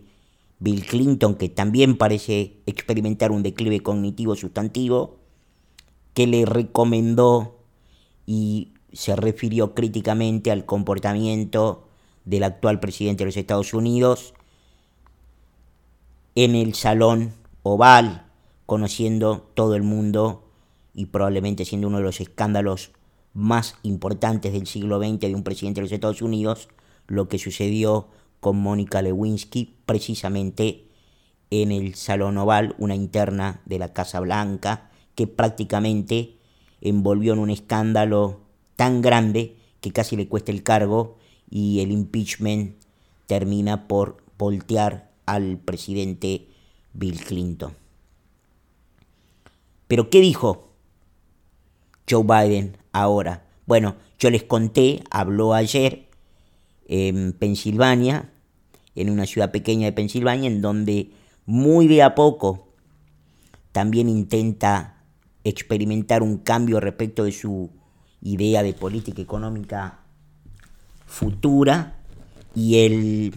Bill 0.58 0.86
Clinton, 0.86 1.34
que 1.34 1.48
también 1.48 1.96
parece 1.96 2.56
experimentar 2.66 3.30
un 3.30 3.42
declive 3.42 3.80
cognitivo 3.80 4.36
sustantivo, 4.36 5.18
que 6.14 6.26
le 6.26 6.46
recomendó 6.46 7.58
y 8.26 8.73
se 8.94 9.16
refirió 9.16 9.74
críticamente 9.74 10.50
al 10.50 10.64
comportamiento 10.64 11.88
del 12.24 12.44
actual 12.44 12.80
presidente 12.80 13.24
de 13.24 13.26
los 13.26 13.36
Estados 13.36 13.74
Unidos 13.74 14.34
en 16.34 16.54
el 16.54 16.74
salón 16.74 17.32
oval, 17.62 18.26
conociendo 18.66 19.50
todo 19.54 19.74
el 19.74 19.82
mundo 19.82 20.48
y 20.94 21.06
probablemente 21.06 21.64
siendo 21.64 21.88
uno 21.88 21.98
de 21.98 22.04
los 22.04 22.20
escándalos 22.20 22.92
más 23.34 23.76
importantes 23.82 24.52
del 24.52 24.66
siglo 24.66 24.98
XX 24.98 25.20
de 25.20 25.34
un 25.34 25.42
presidente 25.42 25.80
de 25.80 25.86
los 25.86 25.92
Estados 25.92 26.22
Unidos, 26.22 26.68
lo 27.06 27.28
que 27.28 27.38
sucedió 27.38 28.08
con 28.40 28.56
Mónica 28.58 29.02
Lewinsky 29.02 29.76
precisamente 29.86 30.86
en 31.50 31.72
el 31.72 31.94
Salón 31.94 32.38
Oval, 32.38 32.74
una 32.78 32.94
interna 32.94 33.60
de 33.66 33.78
la 33.78 33.92
Casa 33.92 34.20
Blanca, 34.20 34.90
que 35.14 35.26
prácticamente 35.26 36.36
envolvió 36.80 37.32
en 37.32 37.38
un 37.38 37.50
escándalo 37.50 38.43
tan 38.76 39.02
grande 39.02 39.56
que 39.80 39.92
casi 39.92 40.16
le 40.16 40.28
cuesta 40.28 40.52
el 40.52 40.62
cargo 40.62 41.18
y 41.50 41.80
el 41.80 41.92
impeachment 41.92 42.76
termina 43.26 43.86
por 43.86 44.22
voltear 44.38 45.10
al 45.26 45.58
presidente 45.58 46.48
Bill 46.92 47.20
Clinton. 47.24 47.74
Pero 49.86 50.10
¿qué 50.10 50.20
dijo 50.20 50.70
Joe 52.08 52.24
Biden 52.24 52.76
ahora? 52.92 53.46
Bueno, 53.66 53.96
yo 54.18 54.30
les 54.30 54.42
conté, 54.42 55.02
habló 55.10 55.54
ayer 55.54 56.08
en 56.86 57.32
Pensilvania, 57.32 58.30
en 58.94 59.10
una 59.10 59.26
ciudad 59.26 59.50
pequeña 59.50 59.86
de 59.86 59.92
Pensilvania, 59.92 60.48
en 60.48 60.60
donde 60.60 61.10
muy 61.46 61.88
de 61.88 62.02
a 62.02 62.14
poco 62.14 62.68
también 63.72 64.08
intenta 64.08 65.02
experimentar 65.44 66.22
un 66.22 66.38
cambio 66.38 66.80
respecto 66.80 67.24
de 67.24 67.32
su 67.32 67.70
idea 68.24 68.62
de 68.62 68.72
política 68.72 69.22
económica 69.22 70.00
futura 71.06 71.94
y 72.54 72.84
el 72.84 73.34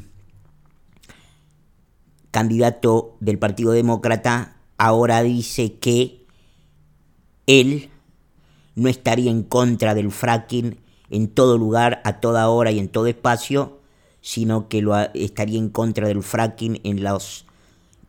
candidato 2.32 3.18
del 3.20 3.38
Partido 3.38 3.74
Demócrata 3.74 4.58
ahora 4.78 5.22
dice 5.22 5.74
que 5.74 6.26
él 7.46 7.90
no 8.76 8.90
estaría 8.90 9.30
en 9.30 9.44
contra 9.44 9.94
del 9.94 10.12
fracking 10.12 10.80
en 11.10 11.28
todo 11.28 11.58
lugar, 11.58 12.02
a 12.04 12.20
toda 12.20 12.50
hora 12.50 12.72
y 12.72 12.80
en 12.80 12.90
todo 12.90 13.08
espacio, 13.08 13.80
sino 14.22 14.68
que 14.68 14.82
lo 14.82 14.98
estaría 15.14 15.58
en 15.58 15.70
contra 15.70 16.08
del 16.08 16.24
fracking 16.24 16.82
en 16.84 17.04
los 17.04 17.46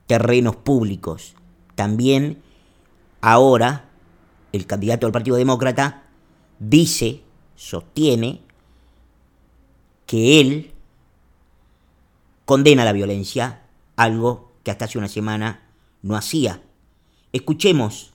terrenos 0.06 0.56
públicos. 0.56 1.34
También 1.74 2.42
ahora 3.20 3.88
el 4.52 4.66
candidato 4.66 5.06
del 5.06 5.12
Partido 5.12 5.36
Demócrata 5.36 6.07
dice, 6.58 7.22
sostiene, 7.56 8.42
que 10.06 10.40
él 10.40 10.72
condena 12.44 12.84
la 12.84 12.92
violencia, 12.92 13.62
algo 13.96 14.52
que 14.62 14.70
hasta 14.70 14.86
hace 14.86 14.98
una 14.98 15.08
semana 15.08 15.68
no 16.02 16.16
hacía. 16.16 16.62
Escuchemos 17.32 18.14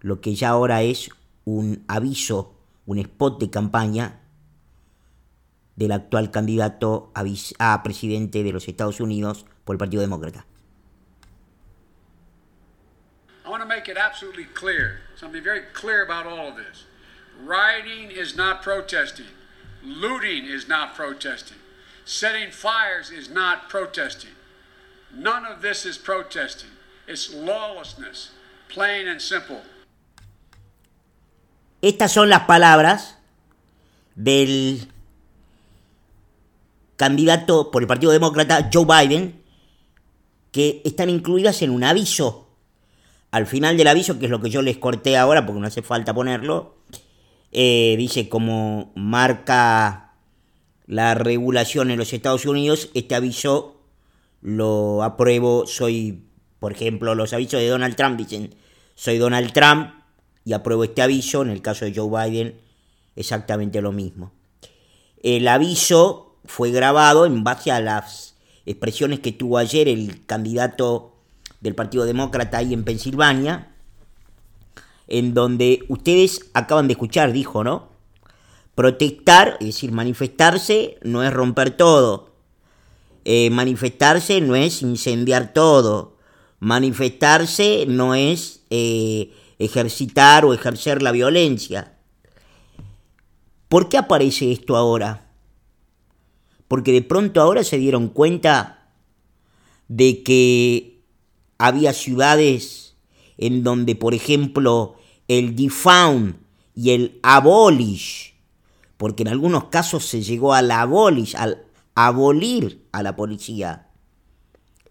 lo 0.00 0.20
que 0.20 0.34
ya 0.34 0.50
ahora 0.50 0.82
es 0.82 1.08
un 1.44 1.84
aviso 1.88 2.54
un 2.86 2.98
spot 2.98 3.40
de 3.40 3.50
campaña 3.50 4.20
del 5.76 5.92
actual 5.92 6.30
candidato 6.30 7.10
a, 7.14 7.82
presidente 7.82 8.42
de 8.42 8.52
los 8.52 8.68
Estados 8.68 9.00
Unidos 9.00 9.46
por 9.64 9.74
el 9.74 9.78
Partido 9.78 10.02
Demócrata. 10.02 10.46
I 13.44 13.50
want 13.50 13.62
to 13.62 13.68
make 13.68 13.90
it 13.90 13.98
absolutely 13.98 14.46
clear, 14.54 15.00
something 15.16 15.42
very 15.42 15.62
clear 15.72 16.02
about 16.02 16.26
all 16.26 16.48
of 16.48 16.56
this. 16.56 16.86
Rioting 17.42 18.10
is 18.10 18.36
not 18.36 18.62
protesting. 18.62 19.26
Looting 19.82 20.44
is 20.46 20.68
not 20.68 20.94
protesting. 20.94 21.58
Setting 22.04 22.50
fires 22.50 23.10
is 23.10 23.28
not 23.28 23.68
protesting. 23.68 24.30
None 25.16 25.44
of 25.44 25.60
this 25.60 25.84
is 25.84 25.98
protesting. 25.98 26.70
It's 27.06 27.32
lawlessness, 27.34 28.30
plain 28.68 29.08
and 29.08 29.20
simple. 29.20 29.62
Estas 31.82 32.12
son 32.12 32.30
las 32.30 32.46
palabras 32.46 33.18
del 34.14 34.88
candidato 36.96 37.70
por 37.70 37.82
el 37.82 37.88
Partido 37.88 38.12
Demócrata, 38.12 38.70
Joe 38.72 38.86
Biden, 38.86 39.42
que 40.50 40.80
están 40.84 41.10
incluidas 41.10 41.60
en 41.62 41.70
un 41.70 41.84
aviso. 41.84 42.48
Al 43.30 43.46
final 43.46 43.76
del 43.76 43.88
aviso, 43.88 44.18
que 44.18 44.26
es 44.26 44.30
lo 44.30 44.40
que 44.40 44.48
yo 44.48 44.62
les 44.62 44.78
corté 44.78 45.18
ahora, 45.18 45.44
porque 45.44 45.60
no 45.60 45.66
hace 45.66 45.82
falta 45.82 46.14
ponerlo, 46.14 46.76
eh, 47.54 47.94
dice 47.96 48.28
como 48.28 48.92
marca 48.96 50.12
la 50.86 51.14
regulación 51.14 51.90
en 51.90 51.98
los 51.98 52.12
Estados 52.12 52.46
Unidos, 52.46 52.90
este 52.94 53.14
aviso 53.14 53.80
lo 54.42 55.02
apruebo, 55.04 55.64
soy, 55.66 56.24
por 56.58 56.72
ejemplo, 56.72 57.14
los 57.14 57.32
avisos 57.32 57.60
de 57.60 57.68
Donald 57.68 57.94
Trump 57.94 58.18
dicen, 58.18 58.54
soy 58.96 59.18
Donald 59.18 59.52
Trump 59.52 59.92
y 60.44 60.52
apruebo 60.52 60.84
este 60.84 61.00
aviso, 61.00 61.42
en 61.42 61.50
el 61.50 61.62
caso 61.62 61.84
de 61.84 61.94
Joe 61.94 62.28
Biden, 62.28 62.60
exactamente 63.16 63.80
lo 63.80 63.92
mismo. 63.92 64.32
El 65.22 65.46
aviso 65.48 66.36
fue 66.44 66.72
grabado 66.72 67.24
en 67.24 67.44
base 67.44 67.70
a 67.70 67.80
las 67.80 68.34
expresiones 68.66 69.20
que 69.20 69.32
tuvo 69.32 69.58
ayer 69.58 69.88
el 69.88 70.26
candidato 70.26 71.14
del 71.60 71.74
Partido 71.74 72.04
Demócrata 72.04 72.58
ahí 72.58 72.74
en 72.74 72.84
Pensilvania, 72.84 73.73
en 75.08 75.34
donde 75.34 75.84
ustedes 75.88 76.50
acaban 76.54 76.88
de 76.88 76.92
escuchar, 76.92 77.32
dijo, 77.32 77.64
¿no? 77.64 77.88
Protestar, 78.74 79.56
es 79.60 79.66
decir, 79.66 79.92
manifestarse, 79.92 80.98
no 81.02 81.22
es 81.22 81.32
romper 81.32 81.76
todo. 81.76 82.32
Eh, 83.24 83.50
manifestarse 83.50 84.40
no 84.40 84.56
es 84.56 84.82
incendiar 84.82 85.52
todo. 85.52 86.16
Manifestarse 86.60 87.84
no 87.86 88.14
es 88.14 88.62
eh, 88.70 89.32
ejercitar 89.58 90.44
o 90.44 90.54
ejercer 90.54 91.02
la 91.02 91.12
violencia. 91.12 91.94
¿Por 93.68 93.88
qué 93.88 93.98
aparece 93.98 94.52
esto 94.52 94.76
ahora? 94.76 95.30
Porque 96.68 96.92
de 96.92 97.02
pronto 97.02 97.40
ahora 97.40 97.64
se 97.64 97.78
dieron 97.78 98.08
cuenta 98.08 98.88
de 99.88 100.22
que 100.22 101.02
había 101.58 101.92
ciudades 101.92 102.83
en 103.38 103.62
donde, 103.62 103.96
por 103.96 104.14
ejemplo, 104.14 104.96
el 105.28 105.56
defound 105.56 106.36
y 106.74 106.90
el 106.90 107.18
abolish 107.22 108.34
porque 108.96 109.22
en 109.22 109.28
algunos 109.28 109.64
casos 109.64 110.04
se 110.06 110.22
llegó 110.22 110.54
al 110.54 110.70
abolish, 110.70 111.36
al 111.36 111.64
abolir 111.94 112.86
a 112.92 113.02
la 113.02 113.16
policía. 113.16 113.88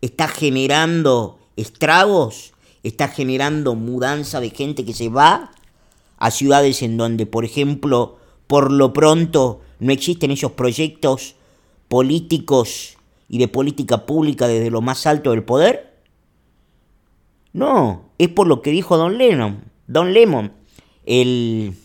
Está 0.01 0.27
generando 0.27 1.39
estragos, 1.55 2.53
está 2.83 3.07
generando 3.07 3.75
mudanza 3.75 4.39
de 4.39 4.49
gente 4.49 4.85
que 4.85 4.93
se 4.93 5.09
va 5.09 5.51
a 6.17 6.31
ciudades 6.31 6.81
en 6.81 6.97
donde, 6.97 7.25
por 7.25 7.45
ejemplo, 7.45 8.17
por 8.47 8.71
lo 8.71 8.93
pronto 8.93 9.61
no 9.79 9.91
existen 9.91 10.31
esos 10.31 10.51
proyectos 10.51 11.35
políticos 11.87 12.97
y 13.29 13.37
de 13.37 13.47
política 13.47 14.05
pública 14.05 14.47
desde 14.47 14.69
lo 14.69 14.81
más 14.81 15.07
alto 15.07 15.31
del 15.31 15.43
poder? 15.43 15.92
No, 17.53 18.09
es 18.17 18.29
por 18.29 18.47
lo 18.47 18.61
que 18.61 18.71
dijo 18.71 18.97
Don 18.97 19.17
Lennon, 19.17 19.63
Don 19.87 20.11
Lemon, 20.11 20.53
el 21.05 21.75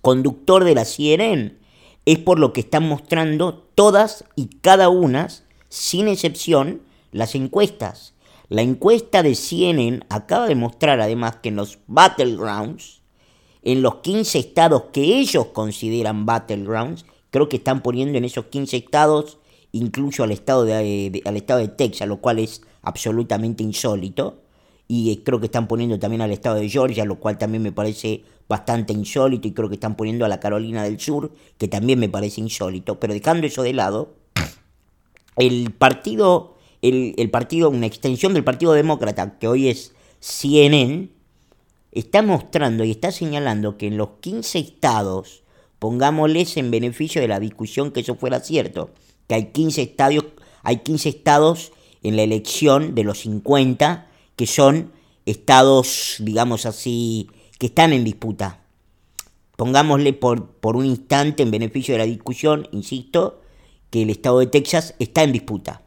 conductor 0.00 0.62
de 0.62 0.74
la 0.74 0.84
CNN, 0.84 1.56
es 2.04 2.18
por 2.18 2.38
lo 2.38 2.52
que 2.52 2.60
están 2.60 2.88
mostrando 2.88 3.54
todas 3.74 4.24
y 4.36 4.46
cada 4.60 4.88
una, 4.88 5.28
sin 5.68 6.06
excepción, 6.06 6.82
las 7.10 7.34
encuestas. 7.34 8.14
La 8.48 8.62
encuesta 8.62 9.24
de 9.24 9.34
CNN 9.34 10.06
acaba 10.08 10.46
de 10.46 10.54
mostrar 10.54 11.00
además 11.00 11.38
que 11.42 11.48
en 11.48 11.56
los 11.56 11.80
battlegrounds, 11.88 13.02
en 13.62 13.82
los 13.82 13.96
15 13.96 14.38
estados 14.38 14.84
que 14.92 15.18
ellos 15.18 15.46
consideran 15.46 16.26
battlegrounds, 16.26 17.04
creo 17.30 17.48
que 17.48 17.56
están 17.56 17.82
poniendo 17.82 18.18
en 18.18 18.24
esos 18.24 18.44
15 18.46 18.76
estados 18.76 19.38
incluso 19.72 20.22
al 20.22 20.30
estado 20.30 20.64
de, 20.64 21.22
al 21.24 21.36
estado 21.36 21.58
de 21.58 21.68
Texas, 21.68 22.06
lo 22.06 22.20
cual 22.20 22.38
es 22.38 22.62
absolutamente 22.82 23.64
insólito. 23.64 24.42
Y 24.88 25.16
creo 25.18 25.40
que 25.40 25.46
están 25.46 25.66
poniendo 25.66 25.98
también 25.98 26.22
al 26.22 26.30
estado 26.30 26.56
de 26.56 26.68
Georgia, 26.68 27.04
lo 27.04 27.18
cual 27.18 27.38
también 27.38 27.62
me 27.62 27.72
parece 27.72 28.22
bastante 28.48 28.92
insólito 28.92 29.48
y 29.48 29.52
creo 29.52 29.68
que 29.68 29.74
están 29.74 29.96
poniendo 29.96 30.24
a 30.24 30.28
la 30.28 30.40
Carolina 30.40 30.84
del 30.84 31.00
Sur, 31.00 31.32
que 31.58 31.68
también 31.68 31.98
me 31.98 32.08
parece 32.08 32.40
insólito, 32.40 33.00
pero 33.00 33.12
dejando 33.12 33.46
eso 33.46 33.62
de 33.62 33.72
lado, 33.72 34.14
el 35.36 35.72
partido, 35.72 36.56
el, 36.82 37.30
partido, 37.30 37.68
una 37.70 37.86
extensión 37.86 38.34
del 38.34 38.44
Partido 38.44 38.72
Demócrata, 38.72 39.38
que 39.38 39.48
hoy 39.48 39.68
es 39.68 39.92
CNN, 40.20 41.08
está 41.92 42.22
mostrando 42.22 42.84
y 42.84 42.92
está 42.92 43.10
señalando 43.10 43.76
que 43.76 43.88
en 43.88 43.96
los 43.96 44.10
15 44.20 44.58
estados, 44.58 45.42
pongámosles 45.78 46.56
en 46.56 46.70
beneficio 46.70 47.20
de 47.20 47.28
la 47.28 47.40
discusión 47.40 47.90
que 47.90 48.00
eso 48.00 48.14
fuera 48.14 48.40
cierto, 48.40 48.90
que 49.26 49.34
hay 49.34 49.46
15 49.46 49.82
estadios, 49.82 50.24
hay 50.62 50.78
15 50.78 51.08
estados 51.08 51.72
en 52.02 52.16
la 52.16 52.22
elección 52.22 52.94
de 52.94 53.04
los 53.04 53.20
50 53.20 54.06
que 54.36 54.46
son 54.46 54.92
estados, 55.24 56.16
digamos 56.20 56.66
así, 56.66 57.28
que 57.58 57.66
están 57.66 57.92
en 57.92 58.04
disputa. 58.04 58.60
Pongámosle 59.56 60.12
por, 60.12 60.50
por 60.50 60.76
un 60.76 60.84
instante, 60.84 61.42
en 61.42 61.50
beneficio 61.50 61.94
de 61.94 61.98
la 61.98 62.04
discusión, 62.04 62.68
insisto, 62.72 63.40
que 63.90 64.02
el 64.02 64.10
estado 64.10 64.38
de 64.38 64.46
Texas 64.46 64.94
está 64.98 65.22
en 65.22 65.32
disputa, 65.32 65.82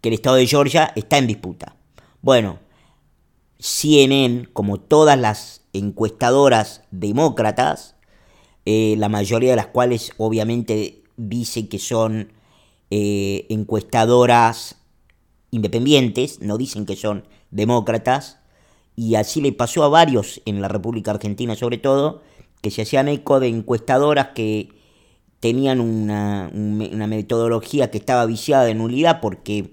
que 0.00 0.08
el 0.08 0.14
estado 0.14 0.36
de 0.36 0.46
Georgia 0.46 0.92
está 0.96 1.18
en 1.18 1.26
disputa. 1.26 1.76
Bueno, 2.22 2.58
CNN, 3.58 4.48
como 4.52 4.78
todas 4.78 5.18
las 5.18 5.62
encuestadoras 5.72 6.82
demócratas, 6.90 7.96
eh, 8.64 8.96
la 8.98 9.08
mayoría 9.08 9.50
de 9.50 9.56
las 9.56 9.68
cuales 9.68 10.12
obviamente 10.16 11.02
dice 11.16 11.68
que 11.68 11.78
son 11.78 12.32
eh, 12.90 13.46
encuestadoras 13.48 14.76
independientes, 15.50 16.40
no 16.40 16.58
dicen 16.58 16.86
que 16.86 16.96
son 16.96 17.24
demócratas, 17.50 18.38
y 18.94 19.14
así 19.14 19.40
le 19.40 19.52
pasó 19.52 19.84
a 19.84 19.88
varios 19.88 20.40
en 20.46 20.62
la 20.62 20.68
República 20.68 21.10
Argentina 21.10 21.54
sobre 21.54 21.78
todo, 21.78 22.22
que 22.62 22.70
se 22.70 22.82
hacían 22.82 23.08
eco 23.08 23.40
de 23.40 23.48
encuestadoras 23.48 24.28
que 24.34 24.70
tenían 25.40 25.80
una, 25.80 26.50
metodología 26.52 27.90
que 27.90 27.98
estaba 27.98 28.26
viciada 28.26 28.64
de 28.64 28.74
nulidad, 28.74 29.20
porque 29.20 29.70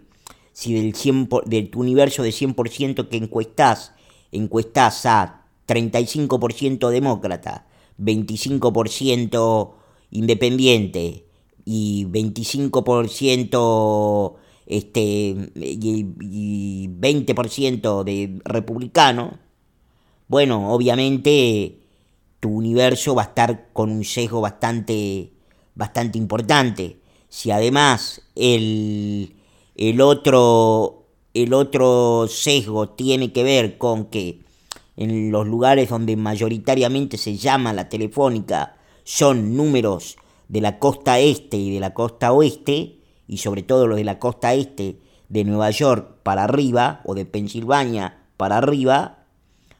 si 0.51 0.73
del, 0.73 0.93
100 0.93 1.29
del 1.45 1.71
universo 1.75 2.21
de 2.21 2.29
100% 2.29 3.07
que 3.07 3.17
encuestás, 3.17 3.93
encuestás 4.31 5.05
a 5.05 5.45
35% 5.67 6.89
demócrata, 6.89 7.65
25% 7.97 9.73
independiente 10.11 11.25
y 11.65 12.05
25% 12.05 14.35
este, 14.65 15.51
y, 15.55 16.87
20% 16.87 18.03
de 18.03 18.41
republicano, 18.45 19.39
bueno, 20.27 20.73
obviamente 20.73 21.79
tu 22.39 22.49
universo 22.49 23.15
va 23.15 23.23
a 23.23 23.25
estar 23.25 23.69
con 23.73 23.91
un 23.91 24.03
sesgo 24.03 24.41
bastante, 24.41 25.31
bastante 25.75 26.17
importante. 26.17 26.97
Si 27.29 27.51
además 27.51 28.21
el, 28.35 29.35
el, 29.75 30.01
otro, 30.01 31.07
el 31.33 31.53
otro 31.53 32.27
sesgo 32.29 32.89
tiene 32.89 33.31
que 33.31 33.43
ver 33.43 33.77
con 33.77 34.05
que 34.05 34.43
en 34.95 35.31
los 35.31 35.47
lugares 35.47 35.89
donde 35.89 36.15
mayoritariamente 36.15 37.17
se 37.17 37.37
llama 37.37 37.73
la 37.73 37.89
telefónica 37.89 38.75
son 39.03 39.55
números 39.55 40.17
de 40.47 40.61
la 40.61 40.79
costa 40.79 41.19
este 41.19 41.57
y 41.57 41.73
de 41.73 41.79
la 41.79 41.93
costa 41.93 42.31
oeste, 42.31 42.99
y 43.33 43.37
sobre 43.37 43.63
todo 43.63 43.87
los 43.87 43.97
de 43.97 44.03
la 44.03 44.19
costa 44.19 44.53
este 44.53 44.99
de 45.27 45.43
Nueva 45.43 45.71
York 45.71 46.19
para 46.21 46.43
arriba 46.43 47.01
o 47.03 47.15
de 47.15 47.25
Pensilvania 47.25 48.19
para 48.37 48.59
arriba, 48.59 49.25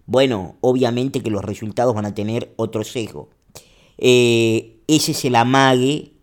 bueno, 0.08 0.58
obviamente 0.62 1.22
que 1.22 1.30
los 1.30 1.46
resultados 1.46 1.94
van 1.94 2.08
a 2.08 2.16
tener 2.16 2.52
otro 2.56 2.84
sesgo. 2.84 3.30
Eh, 4.00 4.80
ese 4.88 5.12
es 5.12 5.24
el 5.26 5.36
amague 5.36 6.14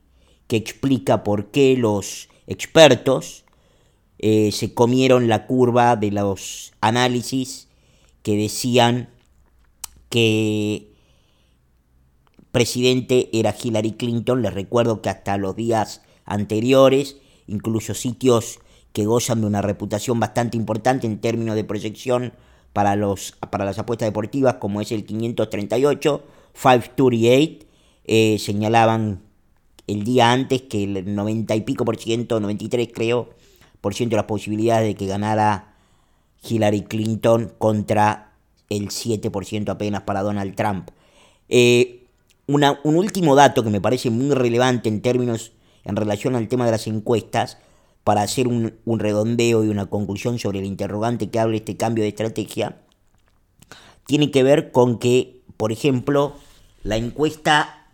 que 0.48 0.56
explica 0.56 1.22
por 1.22 1.52
qué 1.52 1.76
los 1.76 2.28
expertos 2.48 3.44
eh, 4.18 4.50
se 4.50 4.74
comieron 4.74 5.28
la 5.28 5.46
curva 5.46 5.94
de 5.94 6.10
los 6.10 6.72
análisis 6.80 7.68
que 8.24 8.36
decían 8.36 9.08
que 10.08 10.90
presidente 12.50 13.30
era 13.32 13.54
Hillary 13.56 13.92
Clinton. 13.92 14.42
Les 14.42 14.52
recuerdo 14.52 15.00
que 15.00 15.10
hasta 15.10 15.36
los 15.36 15.54
días 15.54 16.02
anteriores, 16.24 17.16
incluso 17.46 17.94
sitios 17.94 18.60
que 18.92 19.06
gozan 19.06 19.40
de 19.40 19.46
una 19.46 19.62
reputación 19.62 20.18
bastante 20.20 20.56
importante 20.56 21.06
en 21.06 21.20
términos 21.20 21.54
de 21.56 21.64
proyección 21.64 22.32
para, 22.72 22.96
los, 22.96 23.36
para 23.50 23.64
las 23.64 23.78
apuestas 23.78 24.08
deportivas, 24.08 24.54
como 24.54 24.80
es 24.80 24.92
el 24.92 25.04
538, 25.04 26.24
538, 26.52 27.66
eh, 28.06 28.38
señalaban 28.38 29.22
el 29.86 30.04
día 30.04 30.32
antes 30.32 30.62
que 30.62 30.84
el 30.84 31.14
90 31.14 31.54
y 31.56 31.60
pico 31.62 31.84
por 31.84 31.96
ciento, 31.96 32.40
93 32.40 32.88
creo, 32.92 33.30
por 33.80 33.94
ciento 33.94 34.14
de 34.14 34.18
las 34.18 34.26
posibilidades 34.26 34.88
de 34.88 34.94
que 34.94 35.06
ganara 35.06 35.74
Hillary 36.42 36.82
Clinton 36.82 37.52
contra 37.58 38.32
el 38.68 38.88
7% 38.88 39.68
apenas 39.68 40.02
para 40.02 40.22
Donald 40.22 40.54
Trump. 40.54 40.90
Eh, 41.48 42.04
una, 42.46 42.80
un 42.84 42.96
último 42.96 43.34
dato 43.34 43.62
que 43.62 43.70
me 43.70 43.80
parece 43.80 44.10
muy 44.10 44.34
relevante 44.34 44.88
en 44.88 45.02
términos 45.02 45.52
en 45.84 45.96
relación 45.96 46.36
al 46.36 46.48
tema 46.48 46.66
de 46.66 46.72
las 46.72 46.86
encuestas 46.86 47.58
para 48.04 48.22
hacer 48.22 48.48
un, 48.48 48.98
redondeo 48.98 49.64
y 49.64 49.68
una 49.68 49.86
conclusión 49.86 50.38
sobre 50.38 50.60
el 50.60 50.64
interrogante 50.64 51.30
que 51.30 51.38
habla 51.38 51.56
este 51.56 51.76
cambio 51.76 52.02
de 52.02 52.08
estrategia, 52.08 52.80
tiene 54.06 54.30
que 54.30 54.42
ver 54.42 54.72
con 54.72 54.98
que, 54.98 55.42
por 55.56 55.72
ejemplo, 55.72 56.34
la 56.82 56.96
encuesta 56.96 57.86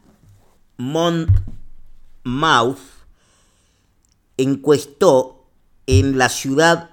Mond 0.77 1.29
Mouth 2.25 2.79
encuestó 4.37 5.45
en 5.87 6.19
la 6.19 6.29
ciudad, 6.29 6.91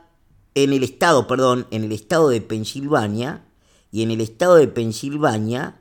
en 0.56 0.73
el 0.73 0.84
estado, 0.84 1.27
perdón, 1.27 1.67
en 1.71 1.84
el 1.84 1.91
estado 1.91 2.29
de 2.29 2.41
Pensilvania, 2.41 3.43
y 3.91 4.01
en 4.01 4.10
el 4.10 4.21
estado 4.21 4.56
de 4.56 4.67
Pensilvania 4.67 5.79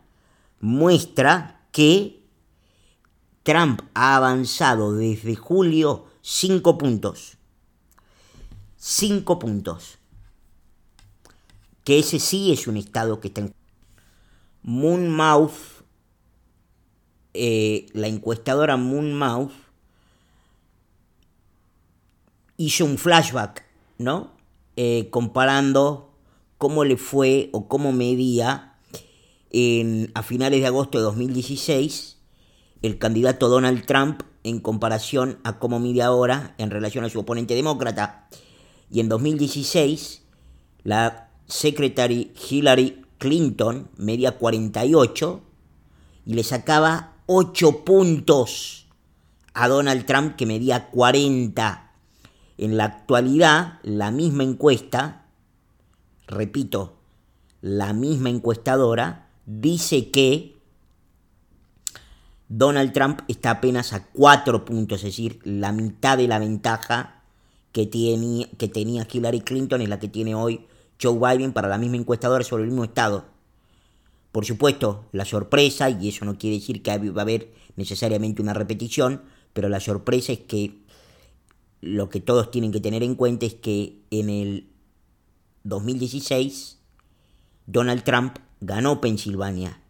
muestra 0.60 1.62
que 1.72 2.21
Trump 3.42 3.82
ha 3.94 4.16
avanzado 4.16 4.94
desde 4.94 5.34
julio 5.34 6.06
cinco 6.20 6.78
puntos. 6.78 7.36
Cinco 8.76 9.38
puntos. 9.38 9.98
Que 11.84 11.98
ese 11.98 12.20
sí 12.20 12.52
es 12.52 12.66
un 12.66 12.76
estado 12.76 13.20
que 13.20 13.28
está 13.28 13.40
en... 13.40 13.54
Moonmouth, 14.62 15.82
eh, 17.34 17.86
la 17.94 18.06
encuestadora 18.06 18.76
Moonmouth, 18.76 19.50
hizo 22.56 22.84
un 22.84 22.96
flashback, 22.96 23.64
¿no? 23.98 24.30
Eh, 24.76 25.08
comparando 25.10 26.14
cómo 26.58 26.84
le 26.84 26.96
fue 26.96 27.50
o 27.52 27.66
cómo 27.66 27.90
medía 27.90 28.78
en, 29.50 30.12
a 30.14 30.22
finales 30.22 30.60
de 30.60 30.68
agosto 30.68 30.98
de 30.98 31.04
2016 31.04 32.21
el 32.82 32.98
candidato 32.98 33.48
Donald 33.48 33.86
Trump 33.86 34.22
en 34.44 34.58
comparación 34.58 35.38
a 35.44 35.58
cómo 35.58 35.78
mide 35.78 36.02
ahora 36.02 36.54
en 36.58 36.70
relación 36.70 37.04
a 37.04 37.08
su 37.08 37.20
oponente 37.20 37.54
demócrata. 37.54 38.28
Y 38.90 39.00
en 39.00 39.08
2016, 39.08 40.22
la 40.82 41.30
secretary 41.46 42.32
Hillary 42.50 43.02
Clinton 43.18 43.88
medía 43.96 44.36
48 44.38 45.40
y 46.26 46.34
le 46.34 46.42
sacaba 46.42 47.14
8 47.26 47.84
puntos 47.84 48.88
a 49.54 49.68
Donald 49.68 50.04
Trump 50.06 50.36
que 50.36 50.46
medía 50.46 50.88
40. 50.90 51.92
En 52.58 52.76
la 52.76 52.84
actualidad, 52.84 53.78
la 53.82 54.10
misma 54.10 54.42
encuesta, 54.42 55.26
repito, 56.26 56.96
la 57.60 57.92
misma 57.92 58.30
encuestadora, 58.30 59.30
dice 59.46 60.10
que 60.10 60.56
Donald 62.54 62.92
Trump 62.92 63.20
está 63.28 63.52
apenas 63.52 63.94
a 63.94 64.04
4 64.08 64.66
puntos, 64.66 64.98
es 64.98 65.04
decir, 65.04 65.40
la 65.42 65.72
mitad 65.72 66.18
de 66.18 66.28
la 66.28 66.38
ventaja 66.38 67.22
que, 67.72 67.88
que 67.88 68.68
tenía 68.68 69.08
Hillary 69.10 69.40
Clinton 69.40 69.80
es 69.80 69.88
la 69.88 69.98
que 69.98 70.08
tiene 70.08 70.34
hoy 70.34 70.66
Joe 71.00 71.18
Biden 71.18 71.54
para 71.54 71.68
la 71.68 71.78
misma 71.78 71.96
encuestadora 71.96 72.44
sobre 72.44 72.64
el 72.64 72.68
mismo 72.68 72.84
estado. 72.84 73.24
Por 74.32 74.44
supuesto, 74.44 75.06
la 75.12 75.24
sorpresa, 75.24 75.88
y 75.88 76.10
eso 76.10 76.26
no 76.26 76.36
quiere 76.36 76.56
decir 76.56 76.82
que 76.82 76.90
va 76.98 77.22
a 77.22 77.22
haber 77.22 77.54
necesariamente 77.76 78.42
una 78.42 78.52
repetición, 78.52 79.22
pero 79.54 79.70
la 79.70 79.80
sorpresa 79.80 80.32
es 80.32 80.40
que 80.40 80.82
lo 81.80 82.10
que 82.10 82.20
todos 82.20 82.50
tienen 82.50 82.70
que 82.70 82.80
tener 82.80 83.02
en 83.02 83.14
cuenta 83.14 83.46
es 83.46 83.54
que 83.54 84.02
en 84.10 84.28
el 84.28 84.68
2016 85.64 86.80
Donald 87.66 88.04
Trump 88.04 88.36
ganó 88.60 89.00
Pensilvania 89.00 89.81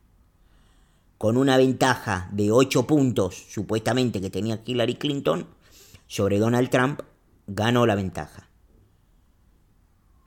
con 1.22 1.36
una 1.36 1.56
ventaja 1.56 2.28
de 2.32 2.50
8 2.50 2.84
puntos, 2.84 3.44
supuestamente 3.48 4.20
que 4.20 4.28
tenía 4.28 4.60
Hillary 4.66 4.96
Clinton, 4.96 5.46
sobre 6.08 6.40
Donald 6.40 6.68
Trump, 6.68 7.02
ganó 7.46 7.86
la 7.86 7.94
ventaja. 7.94 8.48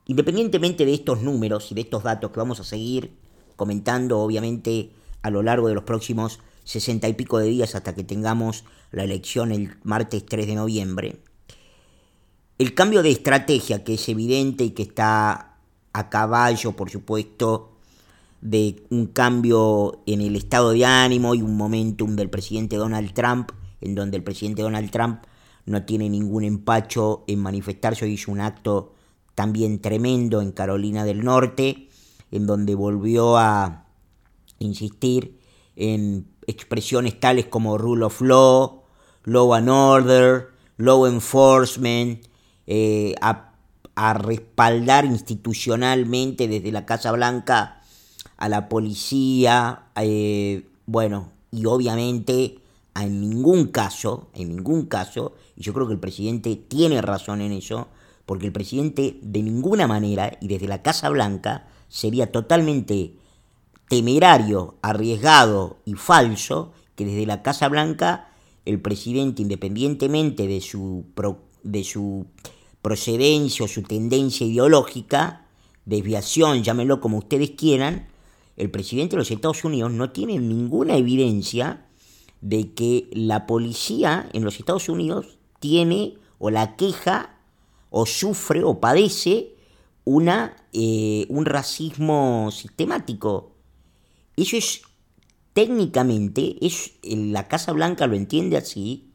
Independientemente 0.06 0.86
de 0.86 0.94
estos 0.94 1.22
números 1.22 1.70
y 1.70 1.76
de 1.76 1.82
estos 1.82 2.04
datos 2.04 2.32
que 2.32 2.40
vamos 2.40 2.62
a 2.62 2.64
seguir 2.64 3.14
comentando, 3.58 4.22
obviamente, 4.22 4.92
a 5.22 5.32
lo 5.32 5.44
largo 5.44 5.68
de 5.68 5.74
los 5.74 5.84
próximos 5.84 6.40
sesenta 6.64 7.10
y 7.10 7.14
pico 7.14 7.40
de 7.40 7.50
días 7.50 7.76
hasta 7.76 7.94
que 7.94 8.06
tengamos 8.06 8.64
la 8.92 9.04
elección 9.04 9.52
el 9.52 9.76
martes 9.84 10.26
3 10.26 10.48
de 10.48 10.56
noviembre, 10.56 11.20
el 12.58 12.74
cambio 12.74 13.04
de 13.04 13.12
estrategia 13.12 13.84
que 13.84 13.96
es 13.96 14.08
evidente 14.08 14.64
y 14.64 14.70
que 14.70 14.84
está 14.84 15.58
a 15.92 16.10
caballo, 16.10 16.72
por 16.72 16.90
supuesto, 16.90 17.75
de 18.46 18.86
un 18.92 19.08
cambio 19.08 20.04
en 20.06 20.22
el 20.22 20.36
estado 20.36 20.70
de 20.70 20.86
ánimo 20.86 21.34
y 21.34 21.42
un 21.42 21.58
momentum 21.58 22.16
del 22.16 22.30
presidente 22.30 22.76
Donald 22.76 23.12
Trump, 23.12 23.50
en 23.82 23.96
donde 23.96 24.18
el 24.18 24.24
presidente 24.24 24.62
Donald 24.62 24.92
Trump 24.92 25.24
no 25.66 25.84
tiene 25.84 26.12
ningún 26.12 26.44
empacho 26.44 27.24
en 27.26 27.40
manifestarse, 27.40 28.08
hizo 28.08 28.32
un 28.32 28.42
acto 28.42 28.94
también 29.34 29.82
tremendo 29.82 30.42
en 30.42 30.52
Carolina 30.52 31.06
del 31.06 31.24
Norte, 31.24 31.90
en 32.30 32.46
donde 32.46 32.76
volvió 32.76 33.36
a 33.36 33.88
insistir 34.60 35.40
en 35.76 36.28
expresiones 36.46 37.20
tales 37.20 37.48
como 37.48 37.80
rule 37.80 38.06
of 38.06 38.22
law, 38.22 38.84
law 39.24 39.56
and 39.56 39.70
order, 39.70 40.50
law 40.78 41.08
enforcement, 41.08 42.24
eh, 42.68 43.16
a 43.22 44.14
respaldar 44.14 45.06
institucionalmente 45.06 46.48
desde 46.48 46.72
la 46.72 46.86
Casa 46.86 47.12
Blanca 47.12 47.75
a 48.46 48.50
la 48.50 48.70
policía, 48.70 49.86
eh, 49.96 50.68
bueno, 50.86 51.32
y 51.50 51.66
obviamente 51.66 52.60
en 52.94 53.20
ningún 53.20 53.70
caso, 53.70 54.28
en 54.36 54.50
ningún 54.50 54.86
caso, 54.86 55.34
y 55.56 55.64
yo 55.64 55.74
creo 55.74 55.88
que 55.88 55.94
el 55.94 56.00
presidente 56.00 56.56
tiene 56.56 57.02
razón 57.02 57.42
en 57.42 57.52
eso, 57.54 57.88
porque 58.28 58.46
el 58.46 58.52
presidente 58.52 59.18
de 59.24 59.42
ninguna 59.42 59.88
manera 59.88 60.38
y 60.42 60.48
desde 60.48 60.68
la 60.68 60.84
Casa 60.84 61.10
Blanca 61.10 61.68
sería 61.90 62.32
totalmente 62.32 63.16
temerario, 63.90 64.76
arriesgado 64.84 65.78
y 65.84 65.96
falso 65.96 66.72
que 66.94 67.06
desde 67.06 67.26
la 67.26 67.42
Casa 67.42 67.68
Blanca 67.68 68.30
el 68.66 68.80
presidente, 68.80 69.42
independientemente 69.42 70.46
de 70.46 70.62
su, 70.62 71.06
de 71.64 71.84
su 71.84 72.28
procedencia 72.84 73.66
o 73.66 73.68
su 73.68 73.82
tendencia 73.82 74.46
ideológica, 74.46 75.48
desviación, 75.86 76.64
llámenlo 76.64 77.02
como 77.02 77.18
ustedes 77.18 77.52
quieran, 77.52 78.08
el 78.58 78.72
presidente 78.72 79.16
de 79.16 79.20
los 79.20 79.32
Estados 79.32 79.64
Unidos 79.64 79.92
no 79.92 80.12
tiene 80.12 80.40
ninguna 80.40 80.96
evidencia 80.96 81.86
de 82.42 82.74
que 82.74 83.10
la 83.12 83.46
policía 83.48 84.30
en 84.34 84.44
los 84.44 84.60
Estados 84.60 84.88
Unidos 84.90 85.38
tiene 85.60 86.16
o 86.38 86.50
la 86.50 86.76
queja 86.76 87.38
o 87.90 88.06
sufre 88.06 88.64
o 88.64 88.80
padece 88.80 89.56
una, 90.04 90.56
eh, 90.74 91.26
un 91.30 91.46
racismo 91.46 92.50
sistemático. 92.52 93.52
Eso 94.38 94.58
es 94.58 94.82
técnicamente, 95.54 96.58
es, 96.62 96.94
la 97.04 97.48
Casa 97.48 97.72
Blanca 97.72 98.08
lo 98.08 98.16
entiende 98.16 98.58
así, 98.58 99.06